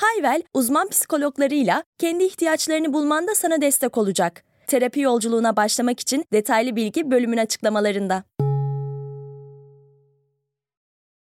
[0.00, 4.44] Hayvel, uzman psikologlarıyla kendi ihtiyaçlarını bulmanda sana destek olacak.
[4.66, 8.24] Terapi yolculuğuna başlamak için detaylı bilgi bölümün açıklamalarında.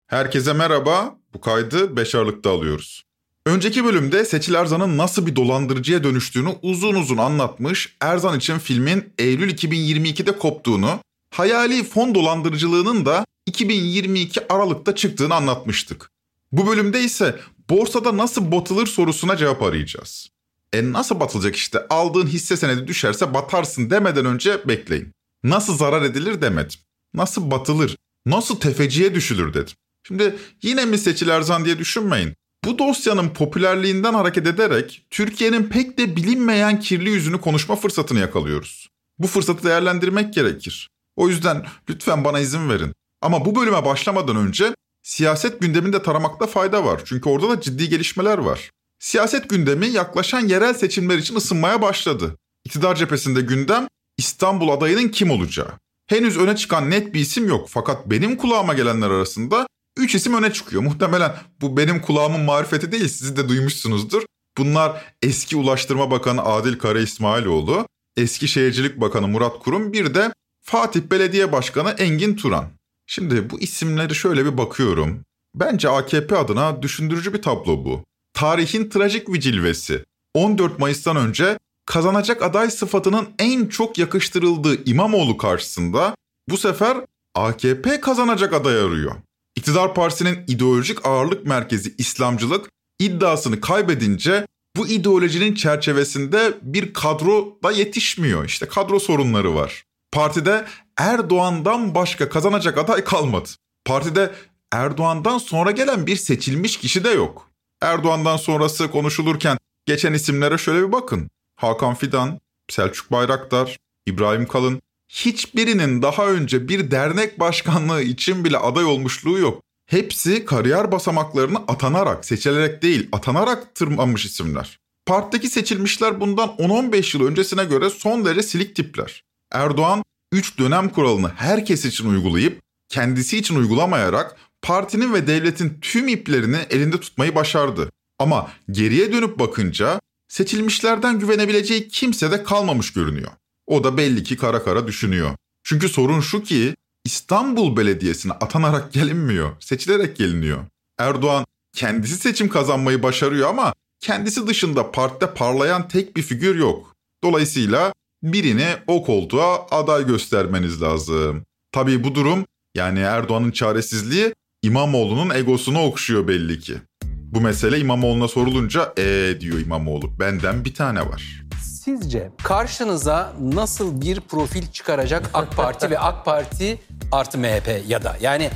[0.07, 1.19] Herkese merhaba.
[1.35, 3.05] Bu kaydı 5 Aralık'ta alıyoruz.
[3.47, 9.51] Önceki bölümde Seçil Erzan'ın nasıl bir dolandırıcıya dönüştüğünü uzun uzun anlatmış, Erzan için filmin Eylül
[9.51, 10.91] 2022'de koptuğunu,
[11.35, 16.11] hayali fon dolandırıcılığının da 2022 Aralık'ta çıktığını anlatmıştık.
[16.53, 17.37] Bu bölümde ise
[17.71, 20.29] borsada nasıl batılır sorusuna cevap arayacağız.
[20.73, 25.13] E nasıl batılacak işte aldığın hisse senedi düşerse batarsın demeden önce bekleyin.
[25.45, 26.81] Nasıl zarar edilir demedim.
[27.15, 29.75] Nasıl batılır, nasıl tefeciye düşülür dedim.
[30.07, 32.35] Şimdi yine mi Seçil Erzan diye düşünmeyin.
[32.65, 38.89] Bu dosyanın popülerliğinden hareket ederek Türkiye'nin pek de bilinmeyen kirli yüzünü konuşma fırsatını yakalıyoruz.
[39.19, 40.89] Bu fırsatı değerlendirmek gerekir.
[41.17, 42.93] O yüzden lütfen bana izin verin.
[43.23, 44.75] Ama bu bölüme başlamadan önce
[45.09, 47.03] siyaset gündeminde taramakta fayda var.
[47.05, 48.71] Çünkü orada da ciddi gelişmeler var.
[48.99, 52.37] Siyaset gündemi yaklaşan yerel seçimler için ısınmaya başladı.
[52.65, 55.73] İktidar cephesinde gündem İstanbul adayının kim olacağı.
[56.07, 59.67] Henüz öne çıkan net bir isim yok fakat benim kulağıma gelenler arasında
[59.99, 60.83] 3 isim öne çıkıyor.
[60.83, 64.23] Muhtemelen bu benim kulağımın marifeti değil siz de duymuşsunuzdur.
[64.59, 67.87] Bunlar eski Ulaştırma Bakanı Adil Kara İsmailoğlu,
[68.17, 70.33] eski Şehircilik Bakanı Murat Kurum bir de
[70.65, 72.78] Fatih Belediye Başkanı Engin Turan.
[73.11, 75.25] Şimdi bu isimleri şöyle bir bakıyorum.
[75.55, 78.05] Bence AKP adına düşündürücü bir tablo bu.
[78.33, 80.05] Tarihin trajik bir cilvesi.
[80.35, 86.15] 14 Mayıs'tan önce kazanacak aday sıfatının en çok yakıştırıldığı İmamoğlu karşısında
[86.49, 86.99] bu sefer
[87.35, 89.15] AKP kazanacak aday arıyor.
[89.57, 98.45] İktidar partisinin ideolojik ağırlık merkezi İslamcılık iddiasını kaybedince bu ideolojinin çerçevesinde bir kadro da yetişmiyor.
[98.45, 99.85] İşte kadro sorunları var.
[100.13, 100.67] Partide
[100.99, 103.49] Erdoğan'dan başka kazanacak aday kalmadı.
[103.85, 104.33] Partide
[104.73, 107.51] Erdoğan'dan sonra gelen bir seçilmiş kişi de yok.
[107.83, 111.31] Erdoğan'dan sonrası konuşulurken geçen isimlere şöyle bir bakın.
[111.57, 113.77] Hakan Fidan, Selçuk Bayraktar,
[114.07, 119.63] İbrahim Kalın, hiçbirinin daha önce bir dernek başkanlığı için bile aday olmuşluğu yok.
[119.87, 124.79] Hepsi kariyer basamaklarını atanarak, seçilerek değil, atanarak tırmanmış isimler.
[125.07, 129.25] Partideki seçilmişler bundan 10-15 yıl öncesine göre son derece silik tipler.
[129.53, 130.03] Erdoğan
[130.33, 137.01] 3 dönem kuralını herkes için uygulayıp kendisi için uygulamayarak partinin ve devletin tüm iplerini elinde
[137.01, 137.91] tutmayı başardı.
[138.19, 143.31] Ama geriye dönüp bakınca seçilmişlerden güvenebileceği kimse de kalmamış görünüyor.
[143.67, 145.31] O da belli ki kara kara düşünüyor.
[145.65, 146.75] Çünkü sorun şu ki
[147.05, 150.59] İstanbul Belediyesi'ne atanarak gelinmiyor, seçilerek geliniyor.
[150.99, 156.95] Erdoğan kendisi seçim kazanmayı başarıyor ama kendisi dışında partide parlayan tek bir figür yok.
[157.25, 161.45] Dolayısıyla birini o koltuğa aday göstermeniz lazım.
[161.73, 166.75] Tabii bu durum yani Erdoğan'ın çaresizliği İmamoğlu'nun egosunu okşuyor belli ki.
[167.05, 171.43] Bu mesele İmamoğlu'na sorulunca ee diyor İmamoğlu benden bir tane var.
[171.63, 176.79] Sizce karşınıza nasıl bir profil çıkaracak AK Parti ve AK Parti
[177.13, 178.51] artı MHP ya da yani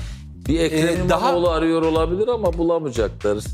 [0.49, 3.39] Bir Ekrem Ee, daha- İmamoğlu arıyor olabilir ama bulamayacaklar.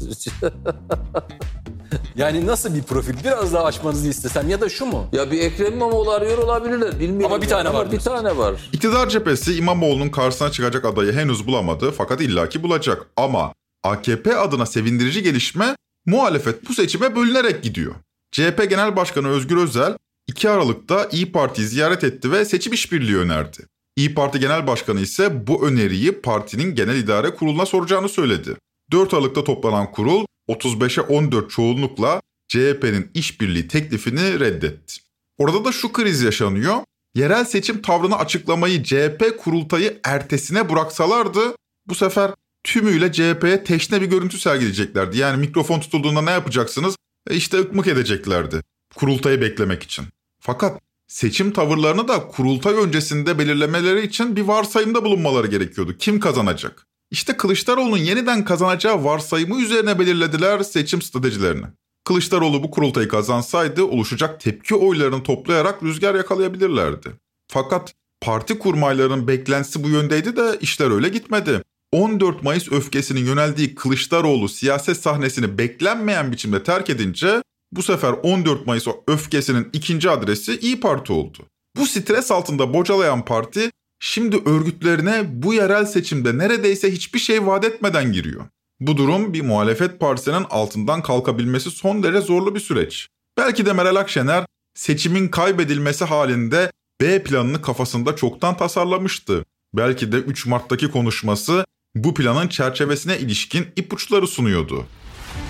[2.17, 5.07] yani nasıl bir profil biraz daha açmanızı istesem ya da şu mu?
[5.13, 7.01] ya bir Ekrem İmamoğlu arıyor olabilirler.
[7.01, 7.33] Bilmiyorum.
[7.35, 7.77] Ama bir tane yani.
[7.77, 8.71] var Ama bir tane var.
[8.73, 13.07] İktidar cephesi İmamoğlu'nun karşısına çıkacak adayı henüz bulamadı fakat illaki bulacak.
[13.17, 13.53] Ama
[13.85, 15.77] AKP adına sevindirici gelişme
[16.07, 17.95] muhalefet bu seçime bölünerek gidiyor.
[18.33, 23.59] CHP Genel Başkanı Özgür Özel 2 Aralık'ta İyi Parti'yi ziyaret etti ve seçim işbirliği önerdi.
[23.99, 28.57] İyi Parti Genel Başkanı ise bu öneriyi partinin genel idare kuruluna soracağını söyledi.
[28.93, 34.95] 4 Aralık'ta toplanan kurul 35'e 14 çoğunlukla CHP'nin işbirliği teklifini reddetti.
[35.39, 36.77] Orada da şu kriz yaşanıyor.
[37.15, 41.57] Yerel seçim tavrını açıklamayı CHP kurultayı ertesine bıraksalardı
[41.87, 42.31] bu sefer
[42.65, 45.19] tümüyle CHP'ye teşne bir görüntü sergileyeceklerdi.
[45.19, 46.97] Yani mikrofon tutulduğunda ne yapacaksınız?
[47.31, 48.61] E işte ıkmık edeceklerdi
[48.95, 50.05] kurultayı beklemek için.
[50.41, 55.97] Fakat seçim tavırlarını da kurultay öncesinde belirlemeleri için bir varsayımda bulunmaları gerekiyordu.
[55.99, 56.87] Kim kazanacak?
[57.11, 61.67] İşte Kılıçdaroğlu'nun yeniden kazanacağı varsayımı üzerine belirlediler seçim stratejilerini.
[62.05, 67.09] Kılıçdaroğlu bu kurultayı kazansaydı oluşacak tepki oylarını toplayarak rüzgar yakalayabilirlerdi.
[67.49, 71.63] Fakat parti kurmaylarının beklentisi bu yöndeydi de işler öyle gitmedi.
[71.93, 77.43] 14 Mayıs öfkesinin yöneldiği Kılıçdaroğlu siyaset sahnesini beklenmeyen biçimde terk edince
[77.73, 81.39] Bu sefer 14 Mayıs öfkesinin ikinci adresi İyi Parti oldu.
[81.77, 83.71] Bu stres altında bocalayan parti
[84.01, 88.45] şimdi örgütlerine bu yerel seçimde neredeyse hiçbir şey vaat etmeden giriyor.
[88.81, 93.09] Bu durum bir muhalefet partisinin altından kalkabilmesi son derece zorlu bir süreç.
[93.37, 99.45] Belki de Meral Akşener seçimin kaybedilmesi halinde B planını kafasında çoktan tasarlamıştı.
[99.75, 101.65] Belki de 3 Mart'taki konuşması
[101.95, 104.87] bu planın çerçevesine ilişkin ipuçları sunuyordu.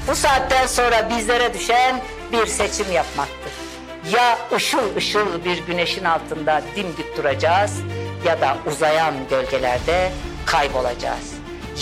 [0.08, 2.00] Bu saatten sonra bizlere düşen
[2.32, 3.52] bir seçim yapmaktır.
[4.12, 7.72] Ya ışıl ışıl bir güneşin altında dimdik duracağız
[8.24, 10.12] ya da uzayan gölgelerde
[10.46, 11.32] kaybolacağız.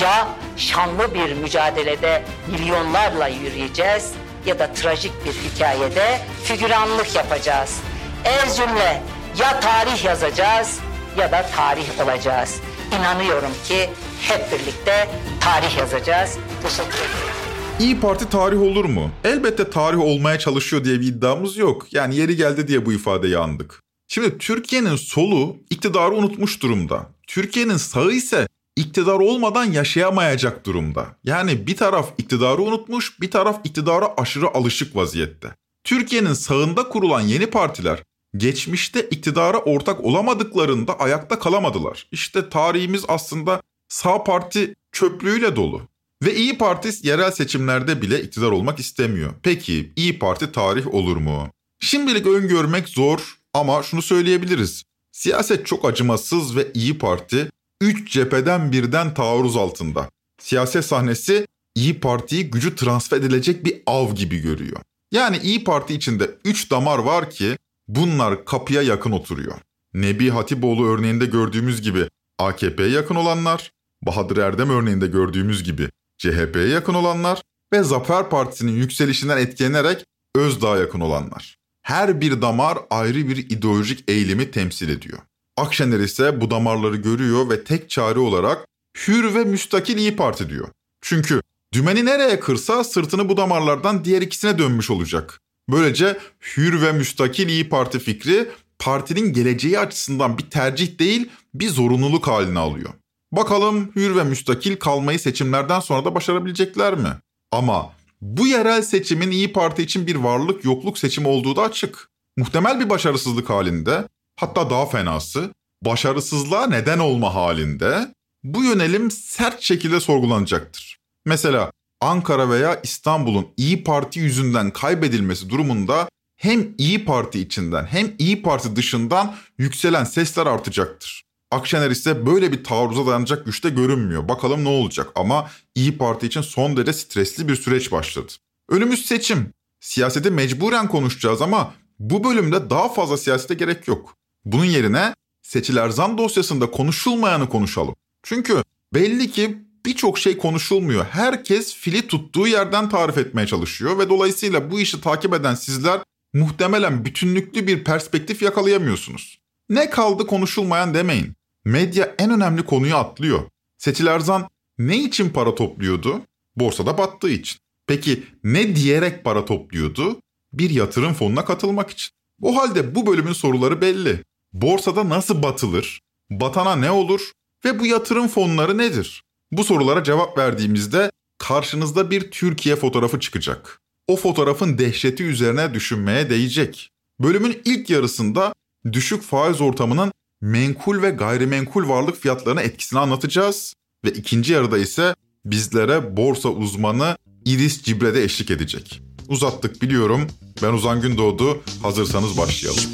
[0.01, 4.13] Ya şanlı bir mücadelede milyonlarla yürüyeceğiz
[4.47, 7.81] ya da trajik bir hikayede figüranlık yapacağız.
[8.25, 9.03] Ez cümle
[9.39, 10.79] ya tarih yazacağız
[11.19, 12.61] ya da tarih olacağız.
[12.99, 13.91] İnanıyorum ki
[14.21, 15.09] hep birlikte
[15.41, 16.39] tarih yazacağız.
[16.63, 17.46] Teşekkür ederim.
[17.81, 19.11] İyi Parti tarih olur mu?
[19.25, 21.93] Elbette tarih olmaya çalışıyor diye bir iddiamız yok.
[21.93, 23.83] Yani yeri geldi diye bu ifadeyi andık.
[24.09, 27.11] Şimdi Türkiye'nin solu iktidarı unutmuş durumda.
[27.27, 31.07] Türkiye'nin sağı ise iktidar olmadan yaşayamayacak durumda.
[31.25, 35.55] Yani bir taraf iktidarı unutmuş, bir taraf iktidara aşırı alışık vaziyette.
[35.85, 38.03] Türkiye'nin sağında kurulan yeni partiler
[38.37, 42.07] geçmişte iktidara ortak olamadıklarında ayakta kalamadılar.
[42.13, 45.83] İşte tarihimiz aslında sağ parti çöplüğüyle dolu.
[46.23, 49.35] Ve İyi Parti yerel seçimlerde bile iktidar olmak istemiyor.
[49.43, 51.51] Peki İyi Parti tarih olur mu?
[51.81, 54.85] Şimdilik öngörmek zor ama şunu söyleyebiliriz.
[55.13, 60.11] Siyaset çok acımasız ve İyi Parti 3 cepheden birden taarruz altında.
[60.41, 64.81] Siyaset sahnesi İyi Parti'yi gücü transfer edilecek bir av gibi görüyor.
[65.13, 67.59] Yani İyi Parti içinde 3 damar var ki
[67.89, 69.59] bunlar kapıya yakın oturuyor.
[69.95, 72.09] Nebi Hatipoğlu örneğinde gördüğümüz gibi
[72.39, 73.73] AKP'ye yakın olanlar,
[74.03, 77.43] Bahadır Erdem örneğinde gördüğümüz gibi CHP'ye yakın olanlar
[77.73, 80.05] ve Zafer Partisi'nin yükselişinden etkilenerek
[80.37, 81.57] Özdağ'a yakın olanlar.
[81.83, 85.19] Her bir damar ayrı bir ideolojik eğilimi temsil ediyor.
[85.57, 88.67] Akşener ise bu damarları görüyor ve tek çare olarak
[89.07, 90.69] hür ve müstakil İyi Parti diyor.
[91.01, 91.43] Çünkü
[91.73, 95.41] dümeni nereye kırsa sırtını bu damarlardan diğer ikisine dönmüş olacak.
[95.71, 96.19] Böylece
[96.57, 98.49] hür ve müstakil İyi Parti fikri
[98.79, 102.91] partinin geleceği açısından bir tercih değil bir zorunluluk haline alıyor.
[103.33, 107.09] Bakalım hür ve müstakil kalmayı seçimlerden sonra da başarabilecekler mi?
[107.53, 112.09] Ama bu yerel seçimin İyi Parti için bir varlık yokluk seçimi olduğu da açık.
[112.37, 114.05] Muhtemel bir başarısızlık halinde,
[114.37, 115.51] hatta daha fenası,
[115.85, 118.15] başarısızlığa neden olma halinde
[118.45, 120.99] bu yönelim sert şekilde sorgulanacaktır.
[121.25, 121.71] Mesela
[122.01, 128.77] Ankara veya İstanbul'un İyi Parti yüzünden kaybedilmesi durumunda hem İyi Parti içinden hem İyi Parti
[128.77, 131.26] dışından yükselen sesler artacaktır.
[131.51, 134.29] Akşener ise böyle bir taarruza dayanacak güçte görünmüyor.
[134.29, 138.33] Bakalım ne olacak ama İyi Parti için son derece stresli bir süreç başladı.
[138.69, 139.53] Önümüz seçim.
[139.81, 144.17] Siyaseti mecburen konuşacağız ama bu bölümde daha fazla siyasete gerek yok.
[144.45, 147.95] Bunun yerine seçiler zam dosyasında konuşulmayanı konuşalım.
[148.23, 148.63] Çünkü
[148.95, 151.05] belli ki birçok şey konuşulmuyor.
[151.05, 156.01] Herkes fili tuttuğu yerden tarif etmeye çalışıyor ve dolayısıyla bu işi takip eden sizler
[156.35, 159.46] muhtemelen bütünlüklü bir perspektif yakalayamıyorsunuz.
[159.69, 161.33] Ne kaldı konuşulmayan demeyin.
[161.65, 163.43] Medya en önemli konuyu atlıyor.
[163.79, 164.49] Seçil Erzan
[164.79, 166.23] ne için para topluyordu?
[166.57, 167.59] Borsada battığı için.
[167.87, 170.21] Peki ne diyerek para topluyordu?
[170.53, 172.11] Bir yatırım fonuna katılmak için.
[172.43, 174.25] O halde bu bölümün soruları belli.
[174.53, 176.01] Borsada nasıl batılır?
[176.31, 177.33] Batana ne olur?
[177.65, 179.23] Ve bu yatırım fonları nedir?
[179.53, 183.81] Bu sorulara cevap verdiğimizde karşınızda bir Türkiye fotoğrafı çıkacak.
[184.09, 186.91] O fotoğrafın dehşeti üzerine düşünmeye değecek.
[187.21, 188.55] Bölümün ilk yarısında
[188.93, 193.75] düşük faiz ortamının menkul ve gayrimenkul varlık fiyatlarına etkisini anlatacağız
[194.05, 195.15] ve ikinci yarıda ise
[195.45, 199.03] bizlere borsa uzmanı Iris Cibre'de eşlik edecek.
[199.29, 200.27] Uzattık biliyorum.
[200.63, 201.63] Ben Uzan Gündoğdu.
[201.83, 202.85] Hazırsanız başlayalım.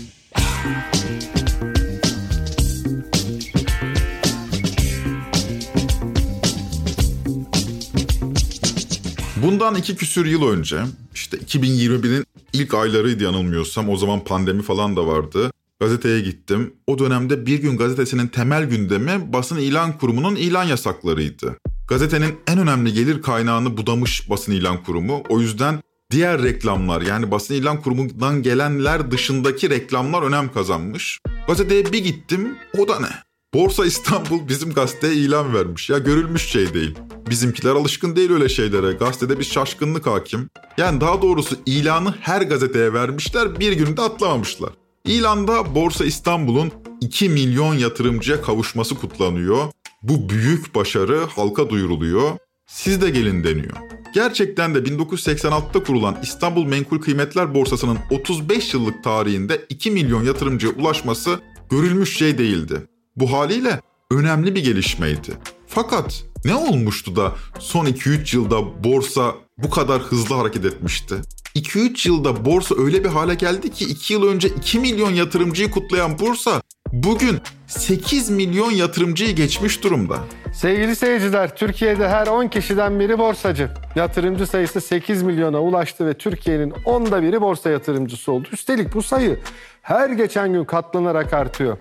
[9.43, 10.83] Bundan iki küsür yıl önce
[11.15, 15.53] işte 2021'in ilk aylarıydı yanılmıyorsam o zaman pandemi falan da vardı.
[15.83, 16.75] Gazeteye gittim.
[16.87, 21.57] O dönemde Bir Gün Gazetesi'nin temel gündemi basın ilan kurumunun ilan yasaklarıydı.
[21.89, 25.23] Gazetenin en önemli gelir kaynağını budamış basın ilan kurumu.
[25.29, 31.21] O yüzden diğer reklamlar yani basın ilan kurumundan gelenler dışındaki reklamlar önem kazanmış.
[31.47, 33.11] Gazeteye bir gittim o da ne?
[33.55, 35.91] Borsa İstanbul bizim gazeteye ilan vermiş.
[35.91, 36.95] Ya görülmüş şey değil.
[37.31, 38.93] Bizimkiler alışkın değil öyle şeylere.
[38.93, 40.49] Gazetede bir şaşkınlık hakim.
[40.79, 44.71] Yani daha doğrusu ilanı her gazeteye vermişler bir günde atlamamışlar.
[45.05, 49.67] İlanda Borsa İstanbul'un 2 milyon yatırımcıya kavuşması kutlanıyor.
[50.03, 52.31] Bu büyük başarı halka duyuruluyor.
[52.67, 53.77] Siz de gelin deniyor.
[54.15, 61.41] Gerçekten de 1986'da kurulan İstanbul Menkul Kıymetler Borsası'nın 35 yıllık tarihinde 2 milyon yatırımcıya ulaşması
[61.71, 62.87] görülmüş şey değildi.
[63.17, 63.81] Bu haliyle
[64.11, 65.33] önemli bir gelişmeydi.
[65.67, 71.15] Fakat ne olmuştu da son 2-3 yılda borsa bu kadar hızlı hareket etmişti?
[71.57, 76.19] 2-3 yılda borsa öyle bir hale geldi ki 2 yıl önce 2 milyon yatırımcıyı kutlayan
[76.19, 80.19] borsa bugün 8 milyon yatırımcıyı geçmiş durumda.
[80.55, 83.71] Sevgili seyirciler, Türkiye'de her 10 kişiden biri borsacı.
[83.97, 88.49] Yatırımcı sayısı 8 milyona ulaştı ve Türkiye'nin onda biri borsa yatırımcısı oldu.
[88.53, 89.39] Üstelik bu sayı
[89.83, 91.79] her geçen gün katlanarak artıyor.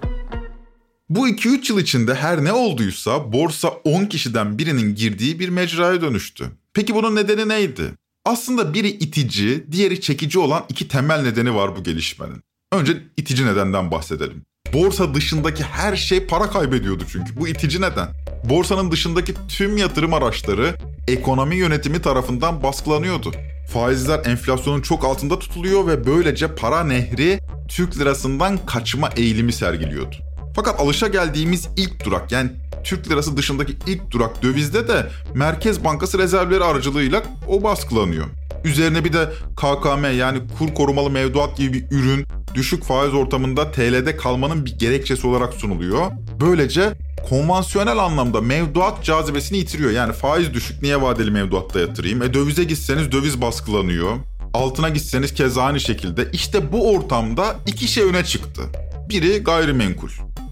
[1.12, 6.46] Bu 2-3 yıl içinde her ne olduysa borsa 10 kişiden birinin girdiği bir mecraya dönüştü.
[6.74, 7.92] Peki bunun nedeni neydi?
[8.26, 12.42] Aslında biri itici, diğeri çekici olan iki temel nedeni var bu gelişmenin.
[12.74, 14.44] Önce itici nedenden bahsedelim.
[14.74, 17.38] Borsa dışındaki her şey para kaybediyordu çünkü.
[17.38, 18.08] Bu itici neden.
[18.44, 20.76] Borsanın dışındaki tüm yatırım araçları
[21.08, 23.32] ekonomi yönetimi tarafından baskılanıyordu.
[23.74, 30.31] Faizler enflasyonun çok altında tutuluyor ve böylece para nehri Türk lirasından kaçma eğilimi sergiliyordu.
[30.56, 32.52] Fakat alışa geldiğimiz ilk durak yani
[32.84, 38.26] Türk lirası dışındaki ilk durak dövizde de Merkez Bankası rezervleri aracılığıyla o baskılanıyor.
[38.64, 44.18] Üzerine bir de KKM yani kur korumalı mevduat gibi bir ürün düşük faiz ortamında TL'de
[44.18, 46.12] kalmanın bir gerekçesi olarak sunuluyor.
[46.42, 46.94] Böylece
[47.30, 49.92] konvansiyonel anlamda mevduat cazibesini yitiriyor.
[49.92, 52.22] Yani faiz düşük niye vadeli mevduatta yatırayım?
[52.22, 54.16] E dövize gitseniz döviz baskılanıyor.
[54.54, 56.28] Altına gitseniz keza aynı şekilde.
[56.34, 58.62] İşte bu ortamda iki şey öne çıktı.
[59.10, 60.10] Biri gayrimenkul.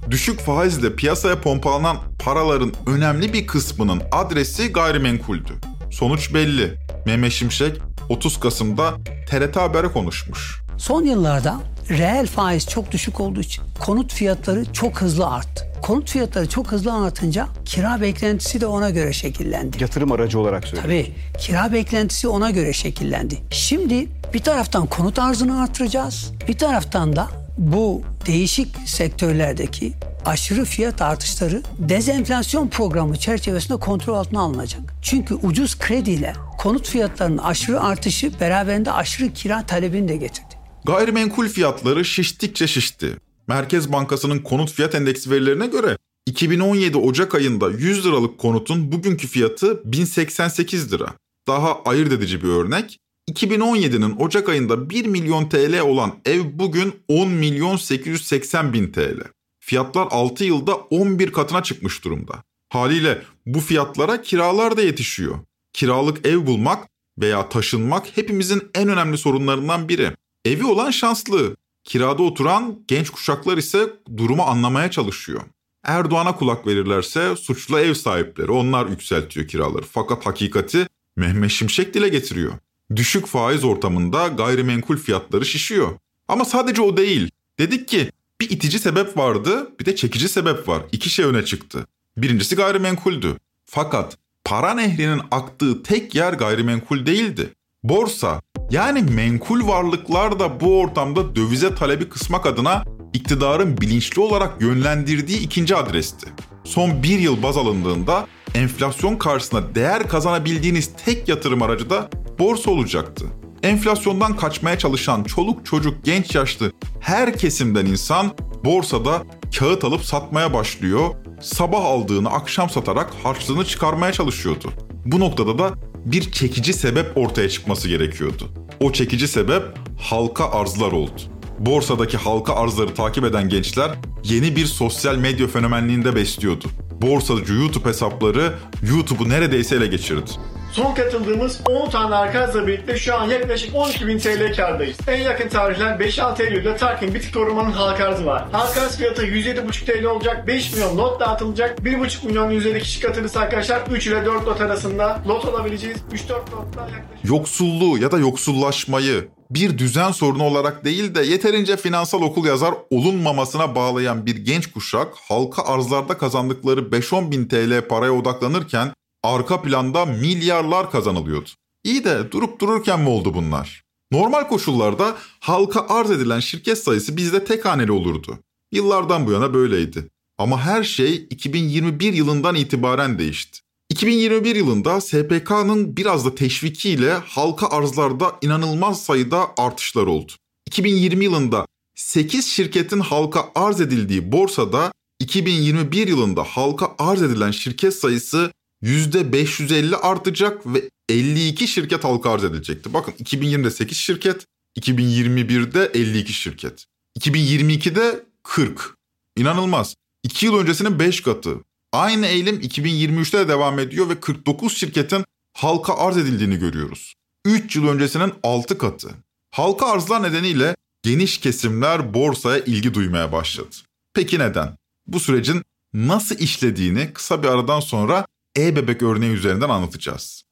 [0.09, 5.53] Düşük faizle piyasaya pompalanan paraların önemli bir kısmının adresi gayrimenkuldü.
[5.91, 6.73] Sonuç belli.
[7.05, 7.77] Mehmet Şimşek
[8.09, 8.93] 30 Kasım'da
[9.29, 10.61] TRT Haber'e konuşmuş.
[10.77, 15.65] Son yıllarda reel faiz çok düşük olduğu için konut fiyatları çok hızlı arttı.
[15.81, 19.77] Konut fiyatları çok hızlı artınca kira beklentisi de ona göre şekillendi.
[19.83, 20.89] Yatırım aracı olarak söylüyorum.
[20.89, 23.37] Tabii kira beklentisi ona göre şekillendi.
[23.51, 26.31] Şimdi bir taraftan konut arzını artıracağız.
[26.47, 27.27] Bir taraftan da
[27.59, 29.93] bu değişik sektörlerdeki
[30.25, 34.81] aşırı fiyat artışları dezenflasyon programı çerçevesinde kontrol altına alınacak.
[35.01, 40.55] Çünkü ucuz krediyle konut fiyatlarının aşırı artışı beraberinde aşırı kira talebini de getirdi.
[40.85, 43.17] Gayrimenkul fiyatları şiştikçe şişti.
[43.47, 49.91] Merkez Bankası'nın konut fiyat endeksi verilerine göre 2017 Ocak ayında 100 liralık konutun bugünkü fiyatı
[49.91, 51.07] 1088 lira.
[51.47, 52.99] Daha ayırt edici bir örnek.
[53.29, 59.19] 2017'nin Ocak ayında 1 milyon TL olan ev bugün 10 milyon 880 bin TL.
[59.59, 62.43] Fiyatlar 6 yılda 11 katına çıkmış durumda.
[62.69, 65.39] Haliyle bu fiyatlara kiralar da yetişiyor.
[65.73, 66.87] Kiralık ev bulmak
[67.19, 70.11] veya taşınmak hepimizin en önemli sorunlarından biri.
[70.45, 71.55] Evi olan şanslı.
[71.83, 75.41] Kirada oturan genç kuşaklar ise durumu anlamaya çalışıyor.
[75.83, 79.85] Erdoğan'a kulak verirlerse suçlu ev sahipleri onlar yükseltiyor kiraları.
[79.91, 82.53] Fakat hakikati Mehmet Şimşek dile getiriyor.
[82.95, 85.91] Düşük faiz ortamında gayrimenkul fiyatları şişiyor.
[86.27, 87.31] Ama sadece o değil.
[87.59, 90.81] Dedik ki bir itici sebep vardı bir de çekici sebep var.
[90.91, 91.87] İki şey öne çıktı.
[92.17, 93.37] Birincisi gayrimenkuldü.
[93.65, 97.49] Fakat para nehrinin aktığı tek yer gayrimenkul değildi.
[97.83, 98.41] Borsa
[98.71, 105.75] yani menkul varlıklar da bu ortamda dövize talebi kısmak adına iktidarın bilinçli olarak yönlendirdiği ikinci
[105.75, 106.27] adresti.
[106.63, 113.25] Son bir yıl baz alındığında enflasyon karşısında değer kazanabildiğiniz tek yatırım aracı da borsa olacaktı.
[113.63, 118.31] Enflasyondan kaçmaya çalışan çoluk çocuk genç yaşlı her kesimden insan
[118.65, 119.23] borsada
[119.59, 121.09] kağıt alıp satmaya başlıyor.
[121.41, 124.69] Sabah aldığını akşam satarak harçlığını çıkarmaya çalışıyordu.
[125.05, 125.73] Bu noktada da
[126.05, 128.47] bir çekici sebep ortaya çıkması gerekiyordu.
[128.79, 129.63] O çekici sebep
[130.01, 131.21] halka arzlar oldu.
[131.59, 133.91] Borsadaki halka arzları takip eden gençler
[134.23, 136.65] yeni bir sosyal medya fenomenliğinde besliyordu.
[137.01, 138.53] Borsacı YouTube hesapları
[138.89, 140.31] YouTube'u neredeyse ele geçirdi.
[140.71, 144.97] Son katıldığımız 10 tane arkadaşla birlikte şu an yaklaşık 12.000 TL kardayız.
[145.07, 148.47] En yakın tarihler 5-6 Eylül'de Tarkin Bitik Korumanın halka arzı var.
[148.51, 150.47] Halka arz fiyatı 107,5 TL olacak.
[150.47, 151.79] 5 milyon lot dağıtılacak.
[151.79, 155.97] 1,5 milyon üzeri kişi katılırsa arkadaşlar 3 ile 4 lot arasında lot alabileceğiz.
[156.13, 157.29] 3-4 lotta yaklaşık...
[157.29, 163.75] Yoksulluğu ya da yoksullaşmayı bir düzen sorunu olarak değil de yeterince finansal okul yazar olunmamasına
[163.75, 168.91] bağlayan bir genç kuşak halka arzlarda kazandıkları 5-10 bin TL paraya odaklanırken
[169.23, 171.49] arka planda milyarlar kazanılıyordu.
[171.83, 173.83] İyi de durup dururken mi oldu bunlar?
[174.11, 178.39] Normal koşullarda halka arz edilen şirket sayısı bizde tek haneli olurdu.
[178.71, 180.07] Yıllardan bu yana böyleydi.
[180.37, 183.59] Ama her şey 2021 yılından itibaren değişti.
[183.89, 190.31] 2021 yılında SPK'nın biraz da teşvikiyle halka arzlarda inanılmaz sayıda artışlar oldu.
[190.67, 198.51] 2020 yılında 8 şirketin halka arz edildiği borsada 2021 yılında halka arz edilen şirket sayısı
[198.83, 202.93] %550 artacak ve 52 şirket halka arz edilecekti.
[202.93, 204.45] Bakın 2020'de 8 şirket,
[204.79, 206.85] 2021'de 52 şirket.
[207.19, 208.95] 2022'de 40.
[209.37, 209.95] İnanılmaz.
[210.23, 211.55] 2 yıl öncesinin 5 katı.
[211.93, 217.13] Aynı eğilim 2023'te de devam ediyor ve 49 şirketin halka arz edildiğini görüyoruz.
[217.45, 219.09] 3 yıl öncesinin 6 katı.
[219.51, 223.75] Halka arzlar nedeniyle geniş kesimler borsaya ilgi duymaya başladı.
[224.13, 224.77] Peki neden?
[225.07, 228.25] Bu sürecin nasıl işlediğini kısa bir aradan sonra
[228.67, 230.43] e-bebek örneği üzerinden anlatacağız.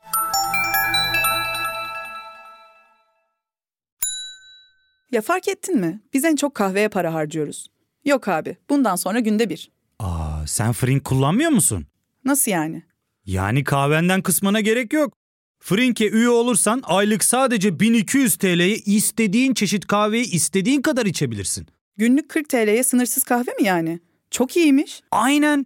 [5.12, 6.02] Ya fark ettin mi?
[6.14, 7.68] Biz en çok kahveye para harcıyoruz.
[8.06, 9.72] Yok abi, bundan sonra günde bir.
[10.00, 11.86] Aa, sen Frink kullanmıyor musun?
[12.26, 12.84] Nasıl yani?
[13.26, 15.14] Yani kahvenden kısmına gerek yok.
[15.60, 21.68] Frink'e üye olursan aylık sadece 1200 TL'ye istediğin çeşit kahveyi istediğin kadar içebilirsin.
[21.98, 24.00] Günlük 40 TL'ye sınırsız kahve mi yani?
[24.32, 25.02] Çok iyiymiş.
[25.12, 25.66] Aynen.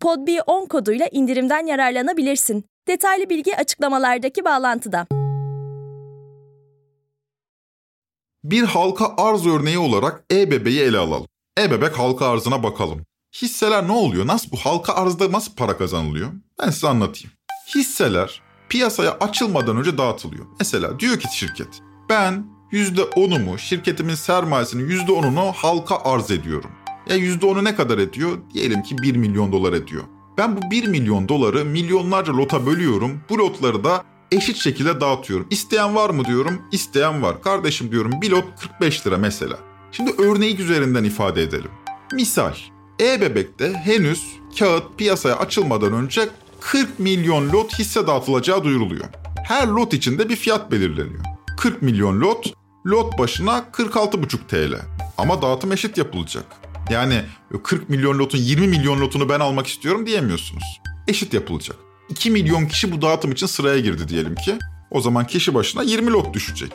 [0.00, 2.64] podb10 koduyla indirimden yararlanabilirsin.
[2.88, 5.06] Detaylı bilgi açıklamalardaki bağlantıda.
[8.44, 11.26] Bir halka arz örneği olarak e-bebeği ele alalım.
[11.58, 13.04] E-bebek halka arzına bakalım.
[13.42, 14.26] Hisseler ne oluyor?
[14.26, 16.30] Nasıl bu halka arzda nasıl para kazanılıyor?
[16.60, 17.30] Ben size anlatayım.
[17.74, 20.46] Hisseler piyasaya açılmadan önce dağıtılıyor.
[20.58, 26.70] Mesela diyor ki şirket ben %10'umu şirketimin sermayesinin %10'unu halka arz ediyorum.
[27.10, 28.38] Ya %10'u ne kadar ediyor?
[28.54, 30.02] Diyelim ki 1 milyon dolar ediyor.
[30.38, 33.20] Ben bu 1 milyon doları milyonlarca lota bölüyorum.
[33.30, 35.46] Bu lotları da eşit şekilde dağıtıyorum.
[35.50, 36.62] İsteyen var mı diyorum.
[36.72, 37.42] İsteyen var.
[37.42, 39.58] Kardeşim diyorum bir lot 45 lira mesela.
[39.92, 41.70] Şimdi örneği üzerinden ifade edelim.
[42.12, 42.54] Misal
[43.00, 44.22] e-bebekte henüz
[44.58, 46.28] kağıt piyasaya açılmadan önce
[46.60, 49.04] 40 milyon lot hisse dağıtılacağı duyuruluyor.
[49.44, 51.24] Her lot içinde bir fiyat belirleniyor.
[51.58, 52.54] 40 milyon lot,
[52.86, 54.80] lot başına 46,5 TL.
[55.18, 56.69] Ama dağıtım eşit yapılacak.
[56.90, 57.22] Yani
[57.62, 60.80] 40 milyon lotun 20 milyon lotunu ben almak istiyorum diyemiyorsunuz.
[61.08, 61.76] Eşit yapılacak.
[62.08, 64.58] 2 milyon kişi bu dağıtım için sıraya girdi diyelim ki.
[64.90, 66.72] O zaman kişi başına 20 lot düşecek.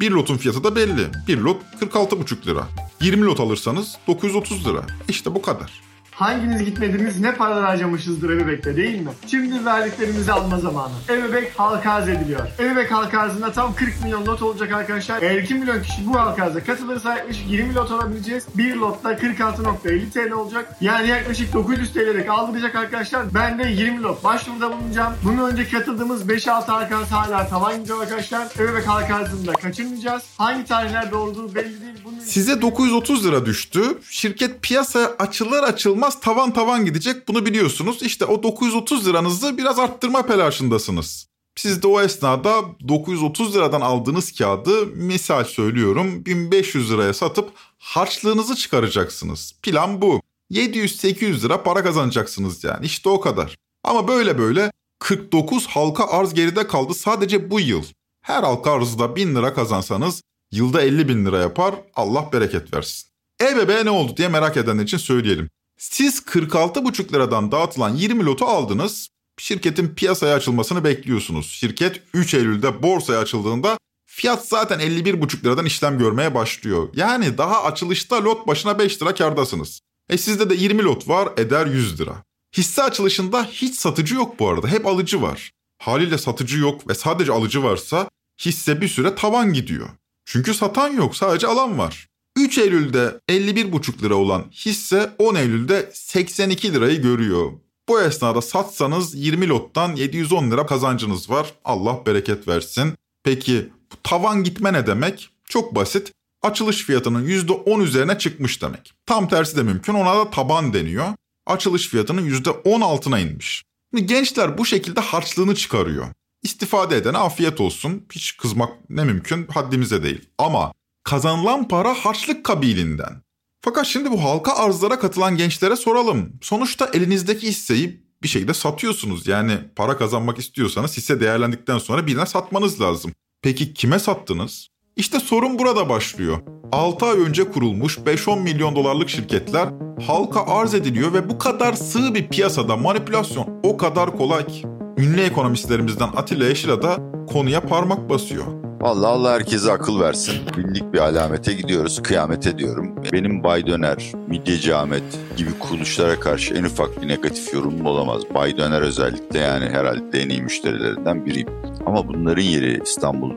[0.00, 1.06] Bir lotun fiyatı da belli.
[1.28, 2.68] Bir lot 46,5 lira.
[3.00, 4.86] 20 lot alırsanız 930 lira.
[5.08, 5.87] İşte bu kadar.
[6.18, 9.10] Hanginiz gitmediniz ne paralar harcamışızdır Ebebek'te değil mi?
[9.26, 10.92] Şimdi verdiklerimizi alma zamanı.
[11.08, 12.40] Ebebek halka arz ediliyor.
[12.58, 15.22] Ebebek halka arzında tam 40 milyon lot olacak arkadaşlar.
[15.22, 18.46] Eğer 2 milyon kişi bu halka arza katılırsa yaklaşık 20 lot alabileceğiz.
[18.56, 20.76] Bir lotta 46.50 TL olacak.
[20.80, 23.34] Yani yaklaşık 900 TL'lik aldıracak arkadaşlar.
[23.34, 25.14] Ben de 20 lot başvuruda bulunacağım.
[25.24, 28.48] Bunun önce katıldığımız 5-6 halka arz hala tavan arkadaşlar.
[28.58, 30.22] Ebebek halka arzında kaçırmayacağız.
[30.38, 31.94] Hangi tarihlerde olduğu belli değil.
[32.04, 33.80] Bunun Size 930 lira düştü.
[34.10, 37.28] Şirket piyasaya açılır açılmaz tavan tavan gidecek.
[37.28, 38.02] Bunu biliyorsunuz.
[38.02, 41.28] İşte o 930 liranızı biraz arttırma telaşındasınız.
[41.56, 49.54] Siz de o esnada 930 liradan aldığınız kağıdı misal söylüyorum 1500 liraya satıp harçlığınızı çıkaracaksınız.
[49.62, 50.20] Plan bu.
[50.50, 53.56] 700-800 lira para kazanacaksınız yani işte o kadar.
[53.84, 57.84] Ama böyle böyle 49 halka arz geride kaldı sadece bu yıl.
[58.22, 63.08] Her halka arzda 1000 lira kazansanız yılda 50 bin lira yapar Allah bereket versin.
[63.42, 65.50] E-bebeğe ne oldu diye merak edenler için söyleyelim.
[65.78, 69.08] Siz 46,5 liradan dağıtılan 20 lotu aldınız.
[69.38, 71.50] Şirketin piyasaya açılmasını bekliyorsunuz.
[71.50, 76.88] Şirket 3 Eylül'de borsaya açıldığında fiyat zaten 51,5 liradan işlem görmeye başlıyor.
[76.94, 79.80] Yani daha açılışta lot başına 5 lira kardasınız.
[80.08, 82.24] E sizde de 20 lot var eder 100 lira.
[82.56, 85.52] Hisse açılışında hiç satıcı yok bu arada hep alıcı var.
[85.78, 88.08] Haliyle satıcı yok ve sadece alıcı varsa
[88.40, 89.88] hisse bir süre tavan gidiyor.
[90.24, 92.07] Çünkü satan yok sadece alan var.
[92.38, 97.52] 3 Eylül'de 51,5 lira olan hisse 10 Eylül'de 82 lirayı görüyor.
[97.88, 101.54] Bu esnada satsanız 20 lottan 710 lira kazancınız var.
[101.64, 102.94] Allah bereket versin.
[103.24, 105.30] Peki bu tavan gitme ne demek?
[105.44, 106.12] Çok basit.
[106.42, 108.92] Açılış fiyatının %10 üzerine çıkmış demek.
[109.06, 109.94] Tam tersi de mümkün.
[109.94, 111.06] Ona da taban deniyor.
[111.46, 113.64] Açılış fiyatının %10 altına inmiş.
[113.94, 116.06] Şimdi gençler bu şekilde harçlığını çıkarıyor.
[116.42, 118.06] İstifade edene afiyet olsun.
[118.12, 120.20] Hiç kızmak ne mümkün haddimize değil.
[120.38, 120.72] Ama
[121.08, 123.22] kazanılan para harçlık kabilinden.
[123.60, 126.32] Fakat şimdi bu halka arzlara katılan gençlere soralım.
[126.42, 129.26] Sonuçta elinizdeki hisseyi bir şekilde satıyorsunuz.
[129.26, 133.12] Yani para kazanmak istiyorsanız hisse değerlendikten sonra birine satmanız lazım.
[133.42, 134.68] Peki kime sattınız?
[134.96, 136.38] İşte sorun burada başlıyor.
[136.72, 139.68] 6 ay önce kurulmuş 5-10 milyon dolarlık şirketler
[140.06, 144.62] halka arz ediliyor ve bu kadar sığ bir piyasada manipülasyon o kadar kolay ki.
[144.98, 148.67] ünlü ekonomistlerimizden Atilla Yeşil'a da konuya parmak basıyor.
[148.80, 150.34] Vallahi Allah herkese akıl versin.
[150.56, 152.02] Bindik bir alamete gidiyoruz.
[152.02, 152.94] Kıyamete diyorum.
[153.12, 155.02] Benim Bay Döner, Midyeci Ahmet
[155.36, 158.22] gibi kuruluşlara karşı en ufak bir negatif yorumum olamaz.
[158.34, 161.48] Bay Döner özellikle yani herhalde en iyi müşterilerinden biriyim.
[161.86, 163.30] Ama bunların yeri İstanbul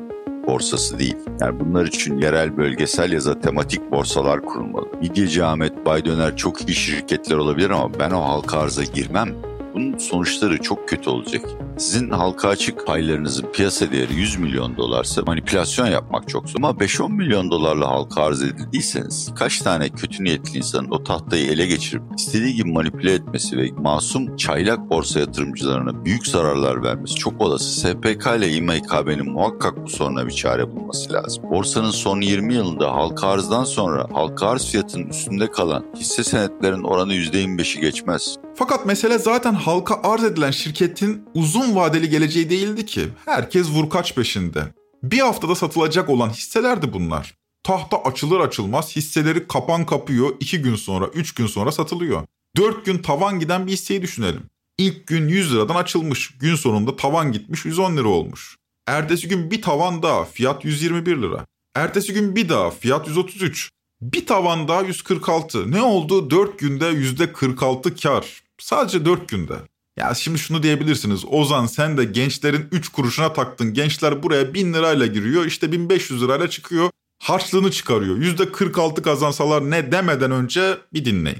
[0.47, 1.17] borsası değil.
[1.41, 4.85] Yani bunlar için yerel, bölgesel ya da tematik borsalar kurulmalı.
[5.01, 9.29] Midyeci Ahmet, Bay Döner çok iyi şirketler olabilir ama ben o halka arza girmem.
[9.73, 11.41] Bunun sonuçları çok kötü olacak.
[11.81, 16.59] Sizin halka açık paylarınızın piyasa değeri 100 milyon dolarsa manipülasyon yapmak çok zor.
[16.59, 21.65] Ama 5-10 milyon dolarla halka arz edildiyseniz kaç tane kötü niyetli insanın o tahtayı ele
[21.65, 27.79] geçirip istediği gibi manipüle etmesi ve masum çaylak borsa yatırımcılarına büyük zararlar vermesi çok olası.
[27.79, 31.43] SPK ile İMKB'nin muhakkak bu soruna bir çare bulması lazım.
[31.43, 37.13] Borsanın son 20 yılında halka arzdan sonra halka arz fiyatının üstünde kalan hisse senetlerin oranı
[37.13, 38.37] %25'i geçmez.
[38.55, 41.25] Fakat mesele zaten halka arz edilen şirketin
[41.75, 43.07] vadeli geleceği değildi ki.
[43.25, 44.73] Herkes vurkaç peşinde.
[45.03, 47.33] Bir haftada satılacak olan hisselerdi bunlar.
[47.63, 52.23] Tahta açılır açılmaz hisseleri kapan kapıyor, 2 gün sonra, 3 gün sonra satılıyor.
[52.57, 54.43] 4 gün tavan giden bir hisseyi düşünelim.
[54.77, 58.57] İlk gün 100 liradan açılmış, gün sonunda tavan gitmiş 110 lira olmuş.
[58.87, 61.45] Ertesi gün bir tavan daha, fiyat 121 lira.
[61.75, 63.69] Ertesi gün bir daha, fiyat 133.
[64.01, 65.71] Bir tavan daha 146.
[65.71, 66.29] Ne oldu?
[66.29, 68.43] 4 günde %46 kar.
[68.59, 69.53] Sadece 4 günde.
[69.97, 71.25] Ya şimdi şunu diyebilirsiniz.
[71.29, 73.73] Ozan sen de gençlerin 3 kuruşuna taktın.
[73.73, 75.45] Gençler buraya 1000 lirayla giriyor.
[75.45, 76.89] işte 1500 lirayla çıkıyor.
[77.23, 78.17] Harçlığını çıkarıyor.
[78.17, 81.39] %46 kazansalar ne demeden önce bir dinleyin.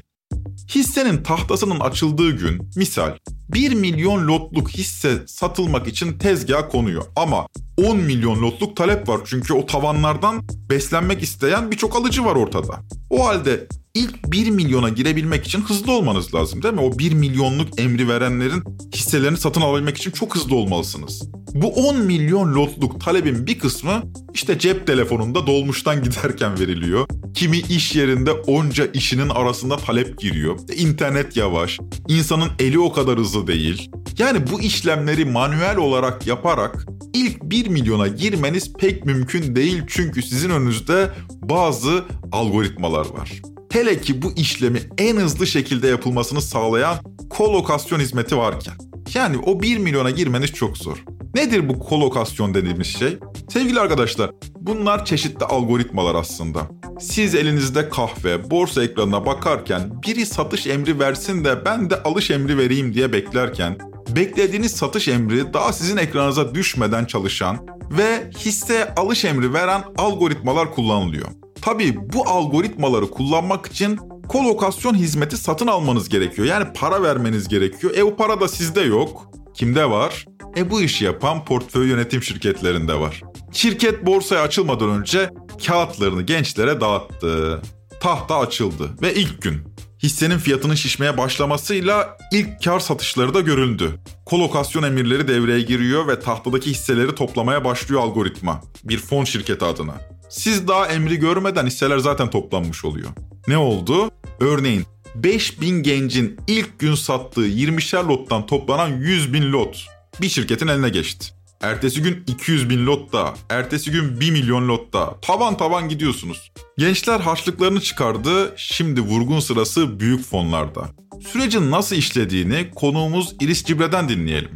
[0.75, 7.03] Hissenin tahtasının açıldığı gün misal 1 milyon lotluk hisse satılmak için tezgaha konuyor.
[7.15, 12.79] Ama 10 milyon lotluk talep var çünkü o tavanlardan beslenmek isteyen birçok alıcı var ortada.
[13.09, 16.81] O halde ilk 1 milyona girebilmek için hızlı olmanız lazım değil mi?
[16.81, 18.63] O 1 milyonluk emri verenlerin
[18.95, 21.23] hisselerini satın alabilmek için çok hızlı olmalısınız.
[21.53, 27.07] Bu 10 milyon lotluk talebin bir kısmı işte cep telefonunda dolmuştan giderken veriliyor.
[27.33, 30.59] Kimi iş yerinde onca işinin arasında talep giriyor.
[30.77, 33.91] İnternet yavaş, insanın eli o kadar hızlı değil.
[34.17, 40.49] Yani bu işlemleri manuel olarak yaparak ilk 1 milyona girmeniz pek mümkün değil çünkü sizin
[40.49, 41.09] önünüzde
[41.41, 43.50] bazı algoritmalar var.
[43.71, 46.97] Hele ki bu işlemi en hızlı şekilde yapılmasını sağlayan
[47.29, 48.73] kolokasyon hizmeti varken.
[49.13, 51.03] Yani o 1 milyona girmeniz çok zor.
[51.35, 53.17] Nedir bu kolokasyon dediğimiz şey?
[53.49, 56.67] Sevgili arkadaşlar, bunlar çeşitli algoritmalar aslında.
[56.99, 62.57] Siz elinizde kahve, borsa ekranına bakarken biri satış emri versin de ben de alış emri
[62.57, 63.77] vereyim diye beklerken
[64.15, 71.40] beklediğiniz satış emri daha sizin ekranınıza düşmeden çalışan ve hisse alış emri veren algoritmalar kullanılıyor.
[71.61, 76.47] Tabii bu algoritmaları kullanmak için kolokasyon hizmeti satın almanız gerekiyor.
[76.47, 77.93] Yani para vermeniz gerekiyor.
[77.95, 79.31] E o para da sizde yok.
[79.53, 80.25] Kimde var?
[80.57, 83.21] E bu işi yapan portföy yönetim şirketlerinde var.
[83.51, 85.29] Şirket borsaya açılmadan önce
[85.65, 87.61] kağıtlarını gençlere dağıttı.
[88.01, 89.61] Tahta açıldı ve ilk gün
[90.03, 93.99] hissenin fiyatının şişmeye başlamasıyla ilk kar satışları da görüldü.
[94.25, 98.61] Kolokasyon emirleri devreye giriyor ve tahtadaki hisseleri toplamaya başlıyor algoritma.
[98.83, 100.10] Bir fon şirketi adına.
[100.31, 103.09] Siz daha emri görmeden hisseler zaten toplanmış oluyor.
[103.47, 104.11] Ne oldu?
[104.39, 109.85] Örneğin 5000 gencin ilk gün sattığı 20'şer lottan toplanan 100 bin lot
[110.21, 111.27] bir şirketin eline geçti.
[111.61, 115.19] Ertesi gün 200 bin lot daha, ertesi gün 1 milyon lot daha.
[115.19, 116.51] Tavan tavan gidiyorsunuz.
[116.77, 120.81] Gençler harçlıklarını çıkardı, şimdi vurgun sırası büyük fonlarda.
[121.27, 124.51] Sürecin nasıl işlediğini konuğumuz İris Cibre'den dinleyelim.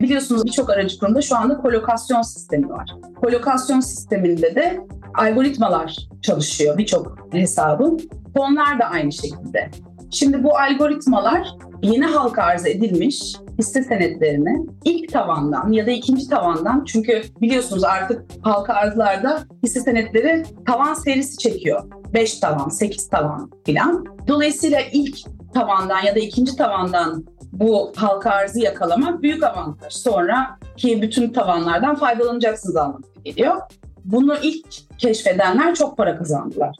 [0.00, 2.90] Biliyorsunuz birçok aracı kurumda şu anda kolokasyon sistemi var.
[3.20, 4.80] Kolokasyon sisteminde de
[5.16, 8.00] algoritmalar çalışıyor birçok hesabın.
[8.36, 9.70] Fonlar da aynı şekilde.
[10.10, 11.48] Şimdi bu algoritmalar
[11.82, 18.22] yeni halka arz edilmiş hisse senetlerini ilk tavandan ya da ikinci tavandan çünkü biliyorsunuz artık
[18.42, 21.82] halka arzlarda hisse senetleri tavan serisi çekiyor.
[22.14, 24.04] 5 tavan, 8 tavan filan.
[24.28, 25.18] Dolayısıyla ilk
[25.54, 29.92] tavandan ya da ikinci tavandan bu halka arzı yakalamak büyük avantaj.
[29.92, 33.56] Sonra ki bütün tavanlardan faydalanacaksınız anlamına geliyor.
[34.06, 34.66] Bunu ilk
[34.98, 36.76] keşfedenler çok para kazandılar.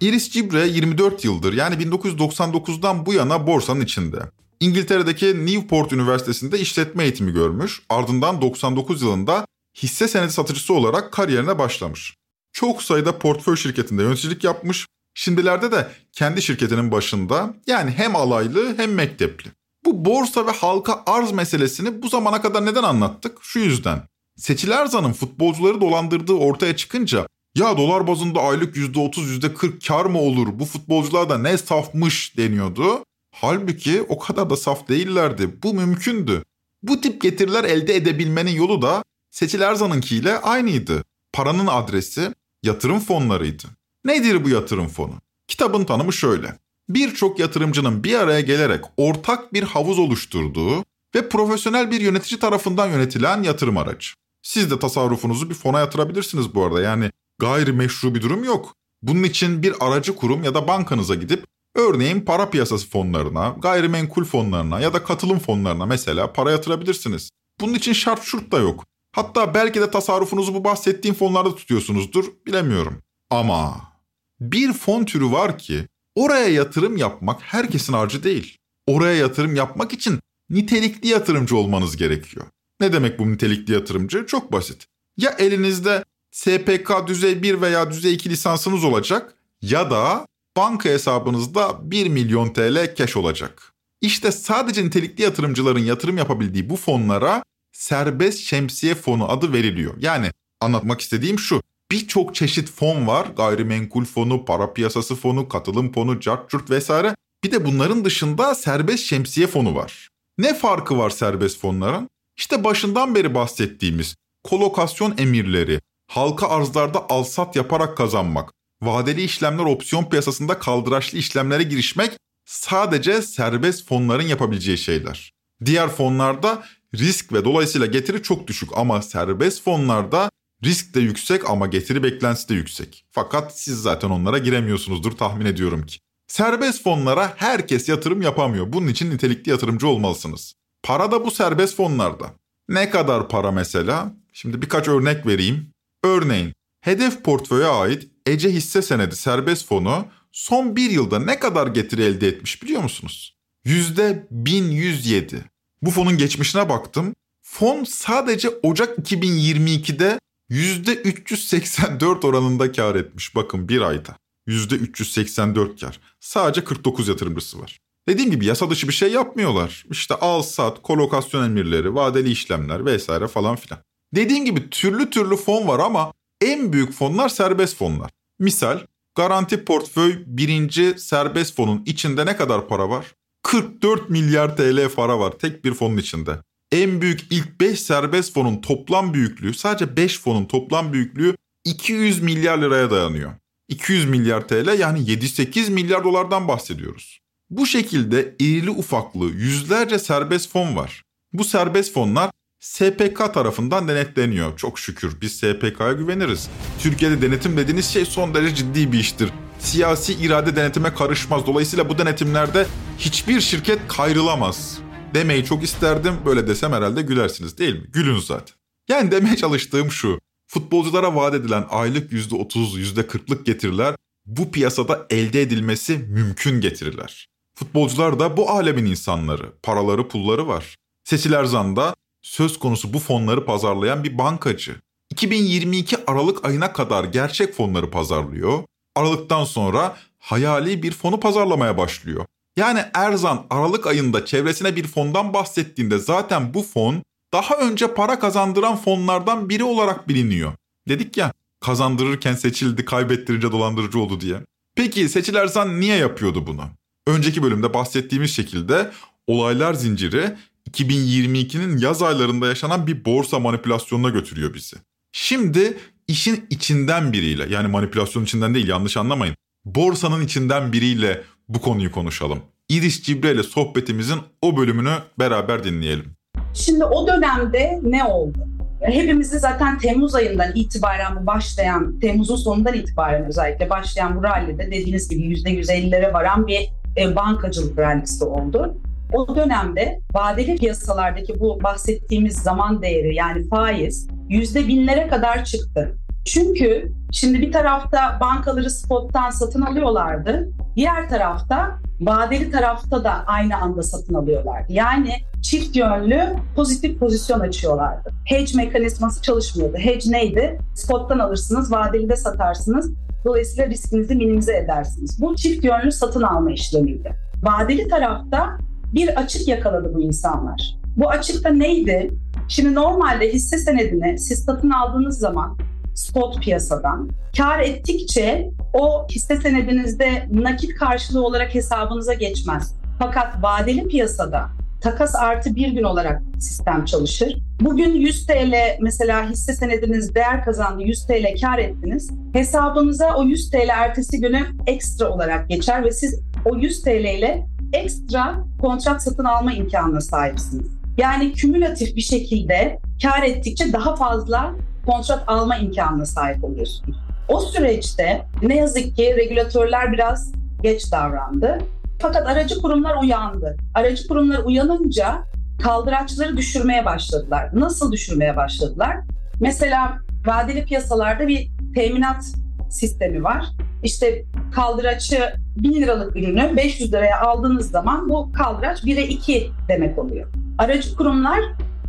[0.00, 4.18] Iris Cibre 24 yıldır yani 1999'dan bu yana borsanın içinde.
[4.60, 7.82] İngiltere'deki Newport Üniversitesi'nde işletme eğitimi görmüş.
[7.88, 9.46] Ardından 99 yılında
[9.82, 12.14] hisse senedi satıcısı olarak kariyerine başlamış.
[12.52, 14.86] Çok sayıda portföy şirketinde yöneticilik yapmış.
[15.14, 19.50] Şimdilerde de kendi şirketinin başında yani hem alaylı hem mektepli.
[19.84, 23.38] Bu borsa ve halka arz meselesini bu zamana kadar neden anlattık?
[23.42, 24.02] Şu yüzden.
[24.38, 30.46] Seçil Erzan'ın futbolcuları dolandırdığı ortaya çıkınca ya dolar bazında aylık %30 %40 kar mı olur
[30.52, 33.04] bu futbolcular da ne safmış deniyordu.
[33.34, 35.62] Halbuki o kadar da saf değillerdi.
[35.62, 36.44] Bu mümkündü.
[36.82, 41.04] Bu tip getiriler elde edebilmenin yolu da Seçil Erzan'ınkiyle aynıydı.
[41.32, 43.64] Paranın adresi yatırım fonlarıydı.
[44.04, 45.14] Nedir bu yatırım fonu?
[45.48, 46.58] Kitabın tanımı şöyle.
[46.88, 53.42] Birçok yatırımcının bir araya gelerek ortak bir havuz oluşturduğu ve profesyonel bir yönetici tarafından yönetilen
[53.42, 54.10] yatırım aracı.
[54.48, 56.80] Siz de tasarrufunuzu bir fona yatırabilirsiniz bu arada.
[56.80, 58.74] Yani gayrimeşru bir durum yok.
[59.02, 64.80] Bunun için bir aracı kurum ya da bankanıza gidip örneğin para piyasası fonlarına, gayrimenkul fonlarına
[64.80, 67.30] ya da katılım fonlarına mesela para yatırabilirsiniz.
[67.60, 68.84] Bunun için şart şurt da yok.
[69.12, 73.02] Hatta belki de tasarrufunuzu bu bahsettiğim fonlarda tutuyorsunuzdur, bilemiyorum.
[73.30, 73.92] Ama
[74.40, 78.56] bir fon türü var ki oraya yatırım yapmak herkesin harcı değil.
[78.86, 82.46] Oraya yatırım yapmak için nitelikli yatırımcı olmanız gerekiyor.
[82.80, 84.26] Ne demek bu nitelikli yatırımcı?
[84.26, 84.86] Çok basit.
[85.16, 92.08] Ya elinizde SPK düzey 1 veya düzey 2 lisansınız olacak ya da banka hesabınızda 1
[92.08, 93.72] milyon TL cash olacak.
[94.00, 99.94] İşte sadece nitelikli yatırımcıların yatırım yapabildiği bu fonlara serbest şemsiye fonu adı veriliyor.
[99.98, 101.62] Yani anlatmak istediğim şu.
[101.90, 103.26] Birçok çeşit fon var.
[103.36, 107.16] Gayrimenkul fonu, para piyasası fonu, katılım fonu, cart vesaire.
[107.44, 110.08] Bir de bunların dışında serbest şemsiye fonu var.
[110.38, 112.08] Ne farkı var serbest fonların?
[112.38, 120.58] İşte başından beri bahsettiğimiz kolokasyon emirleri, halka arzlarda alsat yaparak kazanmak, vadeli işlemler opsiyon piyasasında
[120.58, 122.12] kaldıraçlı işlemlere girişmek
[122.44, 125.32] sadece serbest fonların yapabileceği şeyler.
[125.64, 130.30] Diğer fonlarda risk ve dolayısıyla getiri çok düşük ama serbest fonlarda
[130.64, 133.04] risk de yüksek ama getiri beklentisi de yüksek.
[133.10, 135.98] Fakat siz zaten onlara giremiyorsunuzdur tahmin ediyorum ki.
[136.28, 138.72] Serbest fonlara herkes yatırım yapamıyor.
[138.72, 140.54] Bunun için nitelikli yatırımcı olmalısınız.
[140.82, 142.34] Para da bu serbest fonlarda.
[142.68, 144.12] Ne kadar para mesela?
[144.32, 145.70] Şimdi birkaç örnek vereyim.
[146.04, 152.02] Örneğin hedef portföye ait Ece hisse senedi serbest fonu son bir yılda ne kadar getiri
[152.02, 153.36] elde etmiş biliyor musunuz?
[153.64, 155.44] Yüzde 1107.
[155.82, 157.14] Bu fonun geçmişine baktım.
[157.42, 163.34] Fon sadece Ocak 2022'de yüzde 384 oranında kar etmiş.
[163.34, 164.16] Bakın bir ayda.
[164.46, 166.00] Yüzde 384 kar.
[166.20, 167.78] Sadece 49 yatırımcısı var.
[168.08, 169.84] Dediğim gibi yasa dışı bir şey yapmıyorlar.
[169.90, 173.82] İşte al sat, kolokasyon emirleri, vadeli işlemler vesaire falan filan.
[174.14, 178.10] Dediğim gibi türlü türlü fon var ama en büyük fonlar serbest fonlar.
[178.38, 178.80] Misal
[179.14, 183.06] garanti portföy birinci serbest fonun içinde ne kadar para var?
[183.42, 186.38] 44 milyar TL para var tek bir fonun içinde.
[186.72, 192.58] En büyük ilk 5 serbest fonun toplam büyüklüğü sadece 5 fonun toplam büyüklüğü 200 milyar
[192.58, 193.32] liraya dayanıyor.
[193.68, 197.20] 200 milyar TL yani 7-8 milyar dolardan bahsediyoruz.
[197.50, 201.02] Bu şekilde irili ufaklı yüzlerce serbest fon var.
[201.32, 202.30] Bu serbest fonlar
[202.60, 204.56] SPK tarafından denetleniyor.
[204.56, 206.50] Çok şükür biz SPK'ya güveniriz.
[206.78, 209.30] Türkiye'de denetim dediğiniz şey son derece ciddi bir iştir.
[209.58, 211.46] Siyasi irade denetime karışmaz.
[211.46, 212.66] Dolayısıyla bu denetimlerde
[212.98, 214.78] hiçbir şirket kayrılamaz.
[215.14, 216.14] Demeyi çok isterdim.
[216.26, 217.86] Böyle desem herhalde gülersiniz değil mi?
[217.92, 218.56] Gülün zaten.
[218.88, 220.18] Yani demeye çalıştığım şu.
[220.46, 223.94] Futbolculara vaat edilen aylık %30, %40'lık getiriler
[224.26, 227.28] bu piyasada elde edilmesi mümkün getiriler.
[227.58, 229.52] Futbolcular da bu alemin insanları.
[229.62, 230.76] Paraları pulları var.
[231.04, 234.76] Seçil Erzan da söz konusu bu fonları pazarlayan bir bankacı.
[235.10, 238.62] 2022 Aralık ayına kadar gerçek fonları pazarlıyor.
[238.96, 242.26] Aralıktan sonra hayali bir fonu pazarlamaya başlıyor.
[242.56, 248.76] Yani Erzan Aralık ayında çevresine bir fondan bahsettiğinde zaten bu fon daha önce para kazandıran
[248.76, 250.52] fonlardan biri olarak biliniyor.
[250.88, 254.36] Dedik ya kazandırırken seçildi, kaybettirince dolandırıcı oldu diye.
[254.74, 256.77] Peki Seçil Erzan niye yapıyordu bunu?
[257.08, 258.90] Önceki bölümde bahsettiğimiz şekilde
[259.26, 260.24] olaylar zinciri
[260.70, 264.76] 2022'nin yaz aylarında yaşanan bir borsa manipülasyonuna götürüyor bizi.
[265.12, 265.76] Şimdi
[266.08, 269.36] işin içinden biriyle yani manipülasyon içinden değil yanlış anlamayın.
[269.64, 272.38] Borsanın içinden biriyle bu konuyu konuşalım.
[272.68, 276.06] İris Cibre ile sohbetimizin o bölümünü beraber dinleyelim.
[276.54, 278.38] Şimdi o dönemde ne oldu?
[278.80, 285.08] Hepimizi zaten Temmuz ayından itibaren bu başlayan, Temmuz'un sonundan itibaren özellikle başlayan bu rallide dediğiniz
[285.08, 288.76] gibi %150'lere varan bir e, bankacılık rallisi oldu.
[289.12, 295.94] O dönemde vadeli piyasalardaki bu bahsettiğimiz zaman değeri yani faiz yüzde binlere kadar çıktı.
[296.24, 300.48] Çünkü şimdi bir tarafta bankaları spottan satın alıyorlardı.
[300.76, 304.72] Diğer tarafta vadeli tarafta da aynı anda satın alıyorlardı.
[304.72, 308.10] Yani çift yönlü pozitif pozisyon açıyorlardı.
[308.24, 309.76] Hedge mekanizması çalışmıyordu.
[309.76, 310.58] Hedge neydi?
[310.74, 312.92] Spottan alırsınız, vadeli de satarsınız.
[313.24, 315.18] Dolayısıyla riskinizi minimize edersiniz.
[315.20, 317.12] Bu çift yönlü satın alma işlemiydi.
[317.42, 318.58] Vadeli tarafta
[318.94, 320.76] bir açık yakaladı bu insanlar.
[320.96, 322.10] Bu açıkta neydi?
[322.48, 325.58] Şimdi normalde hisse senedini siz satın aldığınız zaman
[325.94, 332.74] spot piyasadan kar ettikçe o hisse senedinizde nakit karşılığı olarak hesabınıza geçmez.
[332.98, 334.48] Fakat vadeli piyasada
[334.80, 337.36] takas artı bir gün olarak sistem çalışır.
[337.60, 342.10] Bugün 100 TL mesela hisse senediniz değer kazandı 100 TL kar ettiniz.
[342.32, 346.88] Hesabınıza o 100 TL ertesi günü ekstra olarak geçer ve siz o 100 TL
[347.18, 350.68] ile ekstra kontrat satın alma imkanına sahipsiniz.
[350.98, 354.54] Yani kümülatif bir şekilde kar ettikçe daha fazla
[354.86, 356.96] kontrat alma imkanına sahip oluyorsunuz.
[357.28, 361.58] O süreçte ne yazık ki regülatörler biraz geç davrandı.
[362.00, 363.56] Fakat aracı kurumlar uyandı.
[363.74, 365.22] Aracı kurumlar uyanınca
[365.62, 367.50] kaldıraçları düşürmeye başladılar.
[367.52, 368.96] Nasıl düşürmeye başladılar?
[369.40, 372.24] Mesela vadeli piyasalarda bir teminat
[372.70, 373.44] sistemi var.
[373.82, 380.32] İşte kaldıraçı 1000 liralık ürünü 500 liraya aldığınız zaman bu kaldıraç 1'e 2 demek oluyor.
[380.58, 381.40] Aracı kurumlar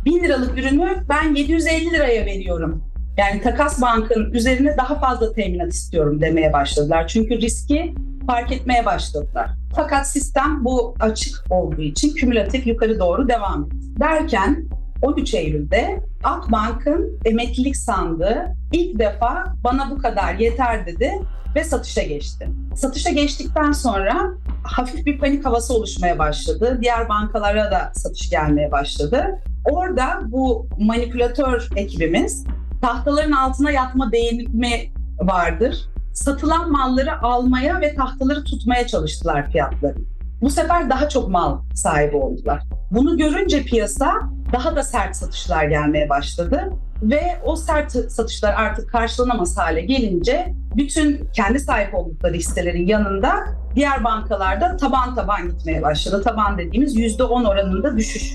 [0.04, 2.84] 1000 liralık ürünü ben 750 liraya veriyorum.
[3.18, 7.08] Yani takas bankın üzerine daha fazla teminat istiyorum demeye başladılar.
[7.08, 7.94] Çünkü riski
[8.26, 9.59] fark etmeye başladılar.
[9.76, 13.76] Fakat sistem bu açık olduğu için kümülatif yukarı doğru devam etti.
[14.00, 14.64] Derken
[15.02, 21.12] 13 Eylül'de Akbank'ın emeklilik sandığı ilk defa bana bu kadar yeter dedi
[21.54, 22.48] ve satışa geçti.
[22.74, 24.30] Satışa geçtikten sonra
[24.62, 26.78] hafif bir panik havası oluşmaya başladı.
[26.82, 29.38] Diğer bankalara da satış gelmeye başladı.
[29.70, 32.44] Orada bu manipülatör ekibimiz
[32.82, 35.88] tahtaların altına yatma değinimi vardır.
[36.12, 39.96] Satılan malları almaya ve tahtaları tutmaya çalıştılar fiyatları.
[40.40, 42.62] Bu sefer daha çok mal sahibi oldular.
[42.90, 44.14] Bunu görünce piyasa
[44.52, 46.70] daha da sert satışlar gelmeye başladı
[47.02, 53.32] ve o sert satışlar artık karşılanamaz hale gelince bütün kendi sahip oldukları hisselerin yanında
[53.74, 56.22] diğer bankalarda taban taban gitmeye başladı.
[56.22, 58.34] Taban dediğimiz %10 oranında düşüş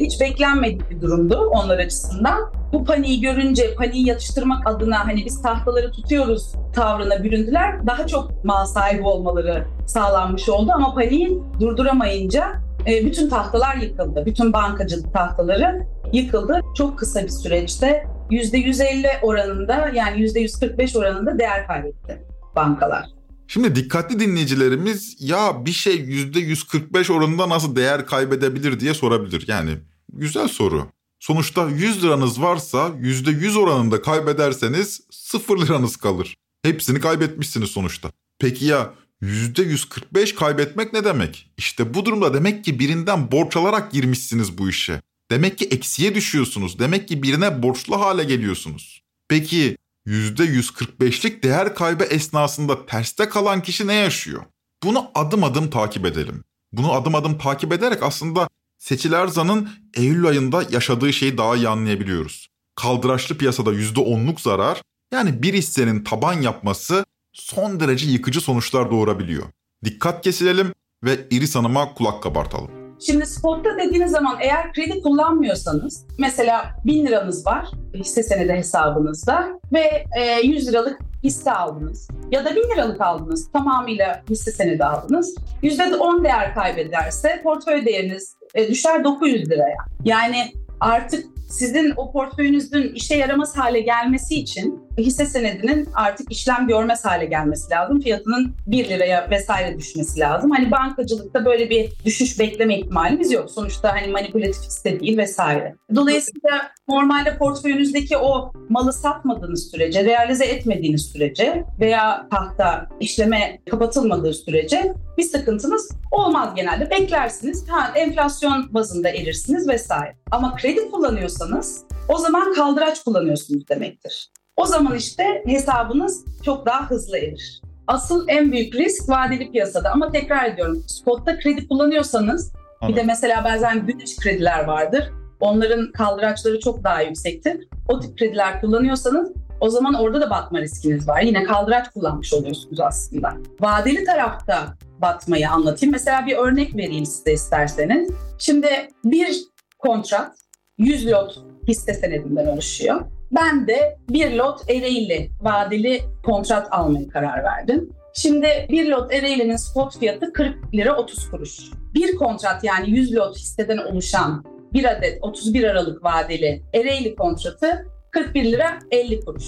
[0.00, 2.52] hiç beklenmedik bir durumdu onlar açısından.
[2.72, 7.86] Bu paniği görünce paniği yatıştırmak adına hani biz tahtaları tutuyoruz tavrına büründüler.
[7.86, 12.52] Daha çok mal sahibi olmaları sağlanmış oldu ama paniği durduramayınca
[12.86, 14.26] e, bütün tahtalar yıkıldı.
[14.26, 16.60] Bütün bankacılık tahtaları yıkıldı.
[16.76, 22.22] Çok kısa bir süreçte %150 oranında yani %145 oranında değer kaybetti
[22.56, 23.17] bankalar.
[23.48, 29.44] Şimdi dikkatli dinleyicilerimiz ya bir şey %145 oranında nasıl değer kaybedebilir diye sorabilir.
[29.48, 29.78] Yani
[30.12, 30.86] güzel soru.
[31.20, 36.36] Sonuçta 100 liranız varsa %100 oranında kaybederseniz 0 liranız kalır.
[36.62, 38.10] Hepsini kaybetmişsiniz sonuçta.
[38.38, 41.50] Peki ya %145 kaybetmek ne demek?
[41.56, 45.00] İşte bu durumda demek ki birinden borç alarak girmişsiniz bu işe.
[45.30, 46.78] Demek ki eksiye düşüyorsunuz.
[46.78, 49.02] Demek ki birine borçlu hale geliyorsunuz.
[49.28, 49.76] Peki
[50.08, 54.42] %145'lik değer kaybı esnasında terste kalan kişi ne yaşıyor?
[54.82, 56.44] Bunu adım adım takip edelim.
[56.72, 62.48] Bunu adım adım takip ederek aslında Seçil Erzan'ın Eylül ayında yaşadığı şeyi daha iyi anlayabiliyoruz.
[62.74, 69.46] Kaldıraçlı piyasada %10'luk zarar yani bir hissenin taban yapması son derece yıkıcı sonuçlar doğurabiliyor.
[69.84, 70.72] Dikkat kesilelim
[71.04, 72.77] ve Iris Hanım'a kulak kabartalım.
[73.00, 80.04] Şimdi spotta dediğiniz zaman eğer kredi kullanmıyorsanız mesela 1000 liranız var hisse senedi hesabınızda ve
[80.42, 85.34] 100 liralık hisse aldınız ya da 1000 liralık aldınız tamamıyla hisse senedi aldınız.
[85.62, 89.78] %10 değer kaybederse portföy değeriniz e, düşer 900 liraya.
[90.04, 97.04] Yani artık sizin o portföyünüzün işe yaramaz hale gelmesi için hisse senedinin artık işlem görmez
[97.04, 98.00] hale gelmesi lazım.
[98.00, 100.50] Fiyatının 1 liraya vesaire düşmesi lazım.
[100.50, 103.50] Hani bankacılıkta böyle bir düşüş bekleme ihtimalimiz yok.
[103.50, 105.74] Sonuçta hani manipülatif hisse değil vesaire.
[105.94, 114.94] Dolayısıyla normalde portföyünüzdeki o malı satmadığınız sürece, realize etmediğiniz sürece veya tahta işleme kapatılmadığı sürece
[115.18, 116.90] bir sıkıntınız olmaz genelde.
[116.90, 120.16] Beklersiniz, ha, enflasyon bazında erirsiniz vesaire.
[120.30, 124.30] Ama kredi kullanıyorsanız o zaman kaldıraç kullanıyorsunuz demektir.
[124.56, 127.62] O zaman işte hesabınız çok daha hızlı erir.
[127.86, 132.96] Asıl en büyük risk vadeli piyasada ama tekrar ediyorum spotta kredi kullanıyorsanız Anladım.
[132.96, 135.10] bir de mesela bazen güneş krediler vardır.
[135.40, 137.68] Onların kaldıraçları çok daha yüksektir.
[137.88, 141.20] O tip krediler kullanıyorsanız o zaman orada da batma riskiniz var.
[141.20, 143.34] Yine kaldıraç kullanmış oluyorsunuz aslında.
[143.60, 145.92] Vadeli tarafta batmayı anlatayım.
[145.92, 148.10] Mesela bir örnek vereyim size isterseniz.
[148.38, 148.68] Şimdi
[149.04, 149.44] bir
[149.78, 150.36] kontrat
[150.78, 151.38] 100 lot
[151.68, 153.00] hisse senedinden oluşuyor.
[153.32, 157.90] Ben de bir lot Ereğli vadeli kontrat almaya karar verdim.
[158.14, 161.58] Şimdi bir lot Ereğli'nin spot fiyatı 40 lira 30 kuruş.
[161.94, 168.44] Bir kontrat yani 100 lot hisseden oluşan bir adet 31 Aralık vadeli Ereğli kontratı 41
[168.44, 169.44] lira 50 kuruş.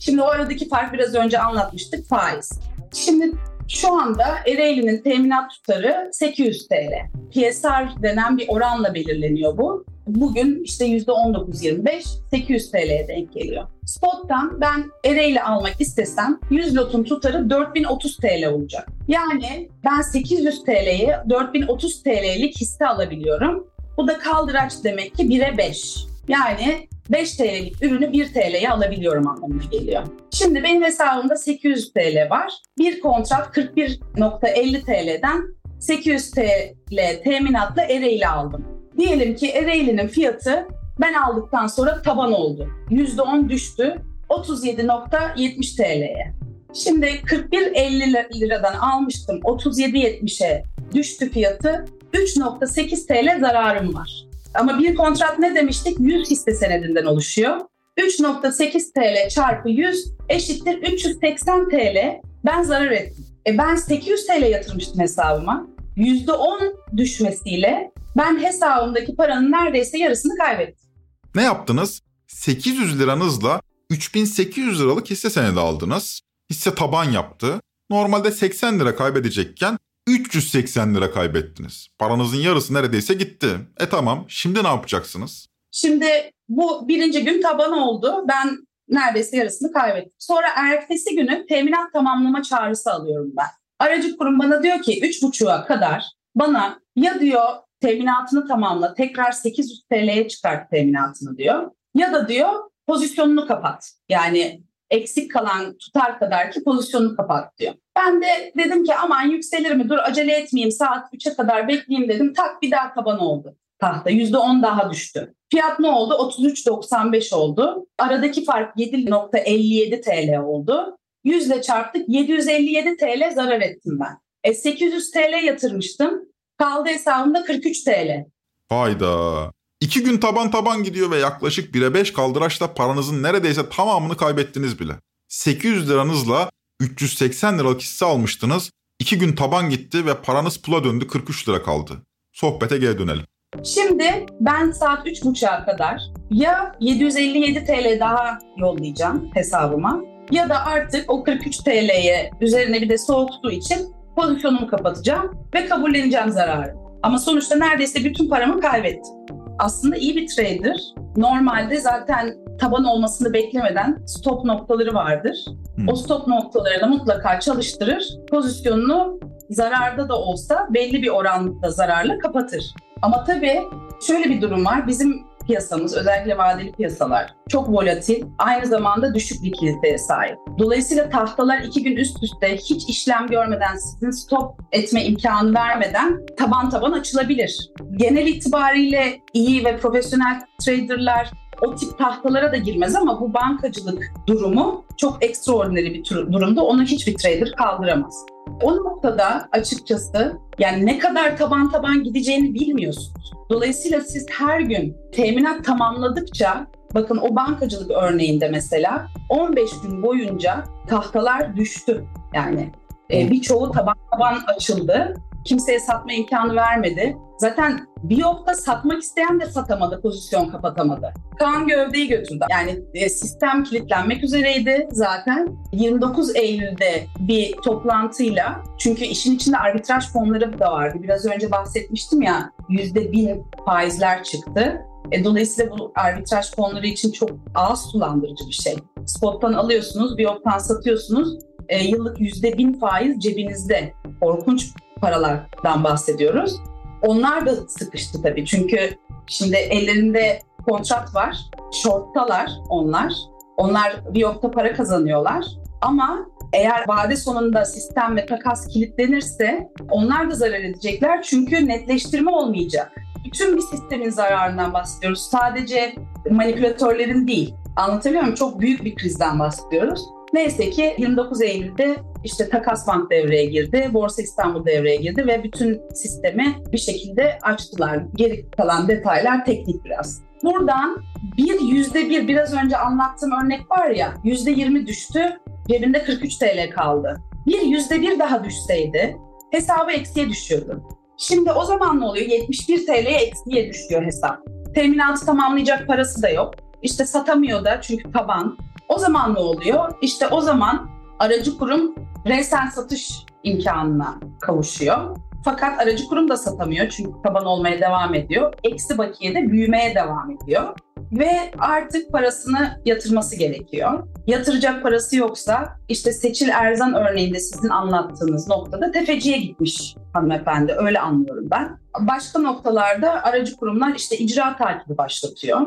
[0.00, 2.60] Şimdi o aradaki fark biraz önce anlatmıştık faiz.
[2.94, 3.32] Şimdi
[3.68, 6.92] şu anda Ereğli'nin teminat tutarı 800 TL.
[7.30, 9.84] PSR denen bir oranla belirleniyor bu.
[10.06, 13.64] Bugün işte %19.25 800 TL'ye denk geliyor.
[13.86, 18.88] Spot'tan ben Ereğli almak istesem 100 lotun tutarı 4030 TL olacak.
[19.08, 23.66] Yani ben 800 TL'ye 4030 TL'lik hisse alabiliyorum.
[23.96, 25.96] Bu da kaldıraç demek ki 1'e 5.
[26.28, 30.02] Yani 5 TL'lik ürünü 1 TL'ye alabiliyorum anlamına geliyor.
[30.30, 32.52] Şimdi benim hesabımda 800 TL var.
[32.78, 35.42] Bir kontrat 41.50 TL'den
[35.80, 38.64] 800 TL teminatla Ereğli aldım.
[38.98, 40.66] Diyelim ki Ereğli'nin fiyatı
[41.00, 42.68] ben aldıktan sonra taban oldu.
[42.90, 43.96] %10 düştü.
[44.28, 46.32] 37.70 TL'ye.
[46.74, 49.40] Şimdi 41.50 liradan almıştım.
[49.40, 50.62] 37.70'e
[50.94, 51.84] düştü fiyatı.
[52.16, 54.26] 3.8 TL zararım var.
[54.54, 55.96] Ama bir kontrat ne demiştik?
[56.00, 57.60] 100 hisse senedinden oluşuyor.
[57.98, 62.20] 3.8 TL çarpı 100 eşittir 380 TL.
[62.44, 63.26] Ben zarar ettim.
[63.46, 65.66] E ben 800 TL yatırmıştım hesabıma.
[65.96, 70.90] %10 düşmesiyle ben hesabımdaki paranın neredeyse yarısını kaybettim.
[71.34, 72.02] Ne yaptınız?
[72.26, 73.60] 800 liranızla
[73.90, 76.20] 3800 liralık hisse senedi aldınız.
[76.50, 77.60] Hisse taban yaptı.
[77.90, 81.88] Normalde 80 lira kaybedecekken 380 lira kaybettiniz.
[81.98, 83.48] Paranızın yarısı neredeyse gitti.
[83.80, 85.46] E tamam şimdi ne yapacaksınız?
[85.70, 86.06] Şimdi
[86.48, 88.24] bu birinci gün taban oldu.
[88.28, 90.12] Ben neredeyse yarısını kaybettim.
[90.18, 93.48] Sonra ertesi günü teminat tamamlama çağrısı alıyorum ben.
[93.78, 96.04] Aracı kurum bana diyor ki 3.5'a kadar
[96.34, 97.44] bana ya diyor
[97.80, 101.70] teminatını tamamla tekrar 800 TL'ye çıkart teminatını diyor.
[101.94, 102.50] Ya da diyor
[102.86, 103.92] pozisyonunu kapat.
[104.08, 107.74] Yani eksik kalan tutar kadar ki pozisyonunu kapat diyor.
[107.96, 112.32] Ben de dedim ki aman yükselir mi dur acele etmeyeyim saat 3'e kadar bekleyeyim dedim.
[112.34, 114.10] Tak bir daha taban oldu tahta.
[114.10, 115.34] %10 daha düştü.
[115.50, 116.14] Fiyat ne oldu?
[116.14, 117.86] 33.95 oldu.
[117.98, 120.96] Aradaki fark 7.57 TL oldu.
[121.24, 124.18] 100 ile çarptık 757 TL zarar ettim ben.
[124.44, 126.28] E 800 TL yatırmıştım.
[126.58, 128.24] Kaldı hesabımda 43 TL.
[128.68, 129.52] Hayda.
[129.86, 134.92] İki gün taban taban gidiyor ve yaklaşık 1'e 5 kaldıraçla paranızın neredeyse tamamını kaybettiniz bile.
[135.28, 138.70] 800 liranızla 380 liralık hisse almıştınız.
[138.98, 141.92] İki gün taban gitti ve paranız pula döndü 43 lira kaldı.
[142.32, 143.24] Sohbete geri dönelim.
[143.64, 151.24] Şimdi ben saat 3.30'a kadar ya 757 TL daha yollayacağım hesabıma ya da artık o
[151.24, 156.85] 43 TL'ye üzerine bir de soğuk su için pozisyonumu kapatacağım ve kabulleneceğim zararı.
[157.06, 159.14] Ama sonuçta neredeyse bütün paramı kaybettim.
[159.58, 160.76] Aslında iyi bir trader.
[161.16, 165.44] Normalde zaten taban olmasını beklemeden stop noktaları vardır.
[165.76, 165.88] Hmm.
[165.88, 168.18] O stop noktalarını mutlaka çalıştırır.
[168.30, 172.64] Pozisyonunu zararda da olsa belli bir oranda zararla kapatır.
[173.02, 173.62] Ama tabii
[174.06, 174.86] şöyle bir durum var.
[174.86, 180.36] Bizim piyasamız, özellikle vadeli piyasalar çok volatil, aynı zamanda düşük likiditeye sahip.
[180.58, 186.70] Dolayısıyla tahtalar iki gün üst üste hiç işlem görmeden, sizin stop etme imkanı vermeden taban
[186.70, 187.70] taban açılabilir.
[187.96, 191.30] Genel itibariyle iyi ve profesyonel traderlar
[191.62, 196.62] o tip tahtalara da girmez ama bu bankacılık durumu çok ekstraordinary bir durumda.
[196.62, 198.26] Onu hiçbir trader kaldıramaz.
[198.62, 203.32] O noktada açıkçası yani ne kadar taban taban gideceğini bilmiyorsunuz.
[203.50, 211.56] Dolayısıyla siz her gün teminat tamamladıkça bakın o bankacılık örneğinde mesela 15 gün boyunca tahtalar
[211.56, 212.04] düştü.
[212.34, 212.72] Yani
[213.12, 215.14] e, birçoğu taban taban açıldı
[215.46, 217.16] kimseye satma imkanı vermedi.
[217.38, 221.14] Zaten bir yokta satmak isteyen de satamadı, pozisyon kapatamadı.
[221.38, 222.44] Kaan gövdeyi götürdü.
[222.50, 225.56] Yani e, sistem kilitlenmek üzereydi zaten.
[225.72, 230.98] 29 Eylül'de bir toplantıyla, çünkü işin içinde arbitraj fonları da vardı.
[231.02, 234.82] Biraz önce bahsetmiştim ya, %1000 faizler çıktı.
[235.12, 238.76] E, dolayısıyla bu arbitraj fonları için çok ağız sulandırıcı bir şey.
[239.06, 241.38] Spot'tan alıyorsunuz, bir yoktan satıyorsunuz.
[241.68, 243.92] E, yıllık %1000 faiz cebinizde.
[244.20, 244.70] Korkunç
[245.00, 246.56] paralardan bahsediyoruz.
[247.02, 248.90] Onlar da sıkıştı tabii çünkü
[249.26, 250.38] şimdi ellerinde
[250.68, 251.36] kontrat var,
[251.82, 253.12] shorttalar onlar.
[253.56, 255.44] Onlar bir yokta para kazanıyorlar
[255.80, 262.92] ama eğer vade sonunda sistem ve takas kilitlenirse onlar da zarar edecekler çünkü netleştirme olmayacak.
[263.24, 265.20] Bütün bir sistemin zararından bahsediyoruz.
[265.30, 265.94] Sadece
[266.30, 267.54] manipülatörlerin değil.
[267.76, 268.34] Anlatabiliyor muyum?
[268.36, 270.15] Çok büyük bir krizden bahsediyoruz.
[270.32, 275.80] Neyse ki 29 Eylül'de işte Takas Bank devreye girdi, Borsa İstanbul devreye girdi ve bütün
[275.94, 278.02] sistemi bir şekilde açtılar.
[278.14, 280.22] Geri kalan detaylar teknik biraz.
[280.44, 281.02] Buradan
[281.36, 285.20] bir yüzde bir biraz önce anlattığım örnek var ya yüzde yirmi düştü
[285.68, 287.16] cebinde 43 TL kaldı.
[287.46, 289.16] Bir yüzde bir daha düşseydi
[289.50, 290.82] hesabı eksiye düşüyordu.
[291.16, 292.26] Şimdi o zaman ne oluyor?
[292.26, 294.38] 71 TL'ye eksiye düşüyor hesap.
[294.74, 296.54] Teminatı tamamlayacak parası da yok.
[296.82, 298.58] İşte satamıyor da çünkü taban.
[298.88, 299.92] O zaman ne oluyor?
[300.00, 301.94] İşte o zaman aracı kurum
[302.26, 303.10] resen satış
[303.42, 305.16] imkanına kavuşuyor.
[305.44, 308.54] Fakat aracı kurum da satamıyor çünkü taban olmaya devam ediyor.
[308.64, 310.74] Eksi bakiye de büyümeye devam ediyor.
[311.12, 314.08] Ve artık parasını yatırması gerekiyor.
[314.26, 320.72] Yatıracak parası yoksa işte Seçil Erzan örneğinde sizin anlattığınız noktada tefeciye gitmiş hanımefendi.
[320.78, 321.78] Öyle anlıyorum ben.
[322.00, 325.60] Başka noktalarda aracı kurumlar işte icra takibi başlatıyor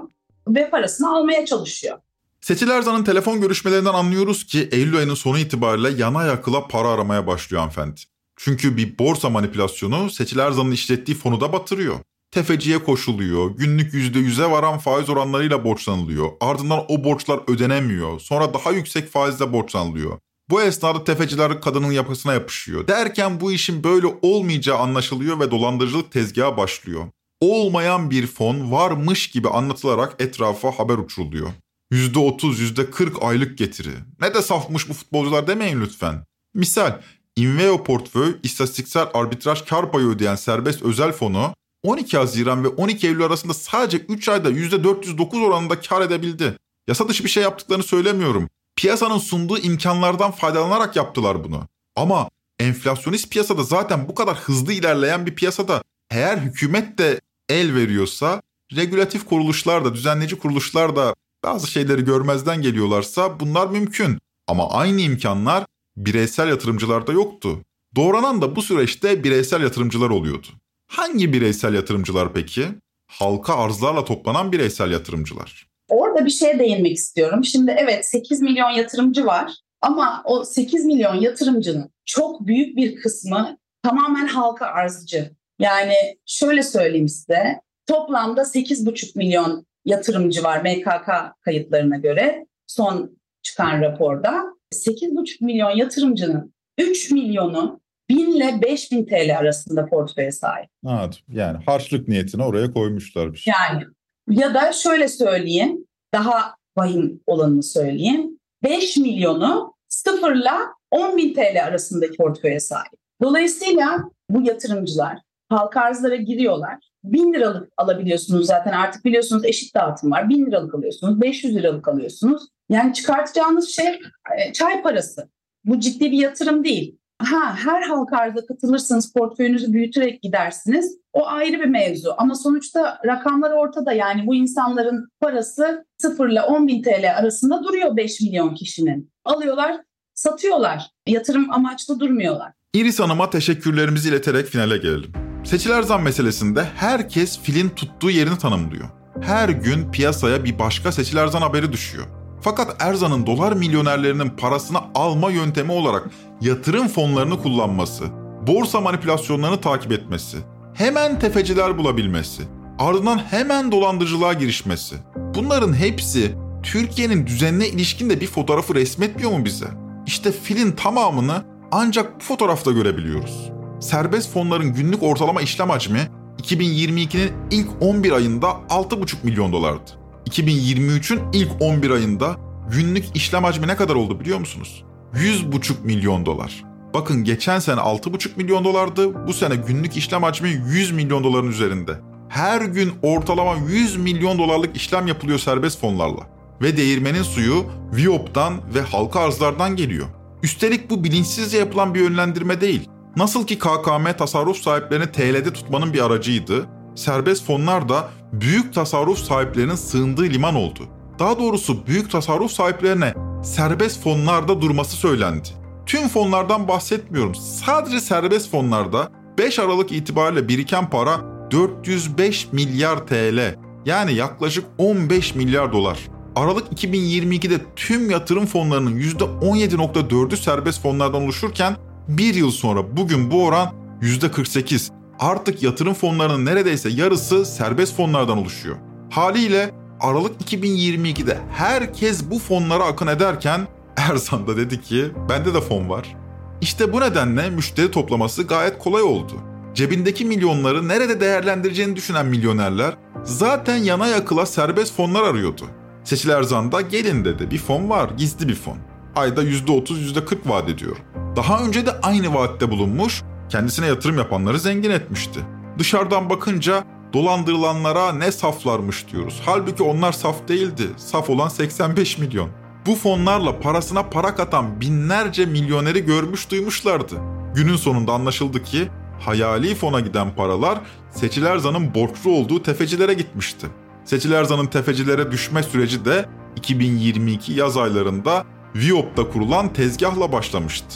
[0.48, 1.98] ve parasını almaya çalışıyor.
[2.42, 7.60] Seçil Erzan'ın telefon görüşmelerinden anlıyoruz ki Eylül ayının sonu itibariyle yana yakıla para aramaya başlıyor
[7.60, 8.02] hanımefendi.
[8.38, 12.00] Çünkü bir borsa manipülasyonu Seçil Erzan'ın işlettiği fonu da batırıyor.
[12.32, 16.30] Tefeciye koşuluyor, günlük %100'e varan faiz oranlarıyla borçlanılıyor.
[16.42, 18.20] Ardından o borçlar ödenemiyor.
[18.20, 20.20] Sonra daha yüksek faizle borçlanılıyor.
[20.50, 22.88] Bu esnada tefeciler kadının yapısına yapışıyor.
[22.88, 27.08] Derken bu işin böyle olmayacağı anlaşılıyor ve dolandırıcılık tezgahı başlıyor.
[27.42, 31.50] Olmayan bir fon varmış gibi anlatılarak etrafa haber uçuruluyor.
[31.92, 33.94] %30, %40 aylık getiri.
[34.22, 36.26] Ne de safmış bu futbolcular demeyin lütfen.
[36.54, 37.02] Misal,
[37.36, 43.24] Inveo portföy istatistiksel arbitraj kar payı ödeyen serbest özel fonu 12 Haziran ve 12 Eylül
[43.24, 46.58] arasında sadece 3 ayda %409 oranında kar edebildi.
[46.88, 48.50] Yasa dışı bir şey yaptıklarını söylemiyorum.
[48.76, 51.68] Piyasanın sunduğu imkanlardan faydalanarak yaptılar bunu.
[51.96, 52.30] Ama
[52.60, 58.42] enflasyonist piyasada zaten bu kadar hızlı ilerleyen bir piyasada eğer hükümet de el veriyorsa,
[58.76, 64.18] regülatif kuruluşlar da, düzenleyici kuruluşlar da bazı şeyleri görmezden geliyorlarsa bunlar mümkün.
[64.48, 65.66] Ama aynı imkanlar
[65.98, 67.60] bireysel yatırımcılarda yoktu.
[67.96, 70.48] Doğranan da bu süreçte bireysel yatırımcılar oluyordu.
[70.88, 72.66] Hangi bireysel yatırımcılar peki?
[73.08, 75.68] Halka arzlarla toplanan bireysel yatırımcılar.
[75.90, 77.44] Orada bir şeye değinmek istiyorum.
[77.44, 83.58] Şimdi evet 8 milyon yatırımcı var ama o 8 milyon yatırımcının çok büyük bir kısmı
[83.84, 85.32] tamamen halka arzcı.
[85.60, 85.94] Yani
[86.26, 91.10] şöyle söyleyeyim size toplamda 8,5 milyon yatırımcı var MKK
[91.42, 94.44] kayıtlarına göre son çıkan raporda.
[94.74, 100.70] 8,5 milyon yatırımcının 3 milyonu 1000 ile 5000 TL arasında portföye sahip.
[100.88, 103.54] Evet yani harçlık niyetine oraya koymuşlar bir şey.
[103.60, 103.84] Yani
[104.30, 108.40] ya da şöyle söyleyeyim daha vahim olanını söyleyeyim.
[108.64, 110.60] 5 milyonu sıfırla
[110.92, 113.00] 10 bin TL arasındaki portföye sahip.
[113.22, 115.18] Dolayısıyla bu yatırımcılar
[115.50, 116.78] halka arzlara giriyorlar.
[117.04, 120.30] 1000 liralık alabiliyorsunuz zaten artık biliyorsunuz eşit dağıtım var.
[120.30, 122.44] 1000 liralık alıyorsunuz, 500 liralık alıyorsunuz.
[122.70, 124.00] Yani çıkartacağınız şey
[124.38, 125.30] e, çay parası.
[125.66, 127.00] Bu ciddi bir yatırım değil.
[127.22, 130.98] Ha, her halka arza katılırsanız portföyünüzü büyüterek gidersiniz.
[131.14, 136.68] O ayrı bir mevzu ama sonuçta rakamlar ortada yani bu insanların parası 0 ile 10
[136.68, 139.12] bin TL arasında duruyor 5 milyon kişinin.
[139.26, 139.82] Alıyorlar,
[140.14, 140.92] satıyorlar.
[141.08, 142.52] Yatırım amaçlı durmuyorlar.
[142.74, 145.29] İris Hanım'a teşekkürlerimizi ileterek finale gelelim.
[145.44, 148.90] Seçiler zam meselesinde herkes filin tuttuğu yerini tanımlıyor.
[149.22, 152.06] Her gün piyasaya bir başka seçiler zam haberi düşüyor.
[152.42, 156.10] Fakat Erzan'ın dolar milyonerlerinin parasını alma yöntemi olarak
[156.42, 158.04] yatırım fonlarını kullanması,
[158.48, 160.38] borsa manipülasyonlarını takip etmesi,
[160.74, 162.44] hemen tefeciler bulabilmesi,
[162.80, 164.96] ardından hemen dolandırıcılığa girişmesi.
[165.16, 169.68] Bunların hepsi Türkiye'nin düzenine ilişkin de bir fotoğrafı resmetmiyor mu bize?
[170.06, 173.59] İşte filin tamamını ancak bu fotoğrafta görebiliyoruz.
[173.80, 176.00] Serbest fonların günlük ortalama işlem hacmi
[176.44, 179.92] 2022'nin ilk 11 ayında 6,5 milyon dolardı.
[180.30, 182.36] 2023'ün ilk 11 ayında
[182.72, 184.84] günlük işlem hacmi ne kadar oldu biliyor musunuz?
[185.14, 186.64] 100,5 milyon dolar.
[186.94, 189.28] Bakın geçen sene 6,5 milyon dolardı.
[189.28, 191.92] Bu sene günlük işlem hacmi 100 milyon doların üzerinde.
[192.30, 196.22] Her gün ortalama 100 milyon dolarlık işlem yapılıyor serbest fonlarla.
[196.62, 200.08] Ve değirmenin suyu Viop'tan ve halka arzlardan geliyor.
[200.44, 202.90] Üstelik bu bilinçsizce yapılan bir yönlendirme değil.
[203.20, 206.66] Nasıl ki KKM tasarruf sahiplerini TL'de tutmanın bir aracıydı,
[206.96, 210.80] serbest fonlar da büyük tasarruf sahiplerinin sığındığı liman oldu.
[211.20, 213.14] Daha doğrusu büyük tasarruf sahiplerine
[213.44, 215.48] serbest fonlarda durması söylendi.
[215.86, 217.36] Tüm fonlardan bahsetmiyorum.
[217.36, 223.56] Sadece serbest fonlarda 5 Aralık itibariyle biriken para 405 milyar TL.
[223.86, 226.00] Yani yaklaşık 15 milyar dolar.
[226.36, 231.76] Aralık 2022'de tüm yatırım fonlarının %17.4'ü serbest fonlardan oluşurken
[232.10, 234.90] bir yıl sonra bugün bu oran %48.
[235.20, 238.78] Artık yatırım fonlarının neredeyse yarısı serbest fonlardan oluşuyor.
[239.10, 245.90] Haliyle Aralık 2022'de herkes bu fonlara akın ederken Erzan da dedi ki bende de fon
[245.90, 246.16] var.
[246.62, 249.34] İşte bu nedenle müşteri toplaması gayet kolay oldu.
[249.74, 252.94] Cebindeki milyonları nerede değerlendireceğini düşünen milyonerler
[253.24, 255.64] zaten yana yakıla serbest fonlar arıyordu.
[256.04, 258.78] Seçil Erzan da gelin dedi bir fon var gizli bir fon.
[259.16, 260.98] Ayda %30 %40 vaat ediyor.
[261.36, 265.40] Daha önce de aynı vaatte bulunmuş kendisine yatırım yapanları zengin etmişti.
[265.80, 266.84] Dışarıdan bakınca
[267.14, 269.42] dolandırılanlara ne saflarmış diyoruz.
[269.46, 270.84] Halbuki onlar saf değildi.
[270.98, 272.50] Saf olan 85 milyon.
[272.86, 277.16] Bu fonlarla parasına para katan binlerce milyoneri görmüş duymuşlardı.
[277.56, 278.90] Günün sonunda anlaşıldı ki
[279.20, 280.80] hayali fona giden paralar
[281.12, 283.68] Seçil Erzan'ın borçlu olduğu tefecilere gitmişti.
[284.06, 288.46] Seçil Erzan'ın tefecilere düşme süreci de 2022 yaz aylarında
[288.76, 290.88] Viop'ta kurulan tezgahla başlamıştı.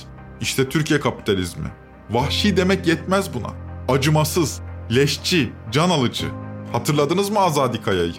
[0.41, 1.67] İşte Türkiye kapitalizmi.
[2.09, 3.49] Vahşi demek yetmez buna.
[3.95, 4.61] Acımasız,
[4.95, 6.25] leşçi, can alıcı.
[6.71, 8.13] Hatırladınız mı Azadi Kaya'yı?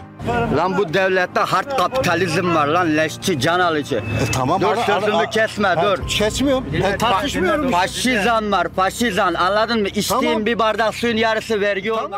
[0.56, 4.02] Lan bu devlette hard kapitalizm var lan leşçi can alıcı.
[4.32, 6.08] tamam dur abi, sözümü abi, kesme abi, dur.
[6.08, 6.64] Kesmiyorum.
[6.82, 7.70] Ben tartışmıyorum.
[7.70, 9.88] Faşizan var faşizan anladın mı?
[9.88, 10.46] İçtiğin Tamam.
[10.46, 12.10] bir bardak suyun yarısı vergi olur.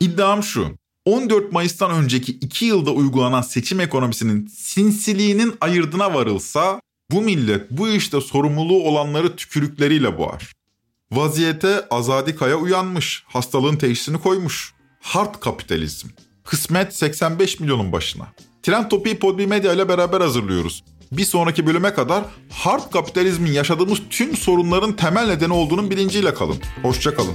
[0.00, 0.66] İddiam şu.
[1.04, 6.80] 14 Mayıs'tan önceki 2 yılda uygulanan seçim ekonomisinin sinsiliğinin ayırdına varılsa
[7.10, 10.52] bu millet bu işte sorumluluğu olanları tükürükleriyle boğar.
[11.12, 14.74] Vaziyete Azadi Kaya uyanmış, hastalığın teşhisini koymuş.
[15.00, 16.08] Hard kapitalizm.
[16.44, 18.26] Kısmet 85 milyonun başına.
[18.62, 20.84] Trend Topi'yi Podbi Medya ile beraber hazırlıyoruz.
[21.12, 26.56] Bir sonraki bölüme kadar hard kapitalizmin yaşadığımız tüm sorunların temel nedeni olduğunun bilinciyle kalın.
[26.82, 27.34] Hoşçakalın.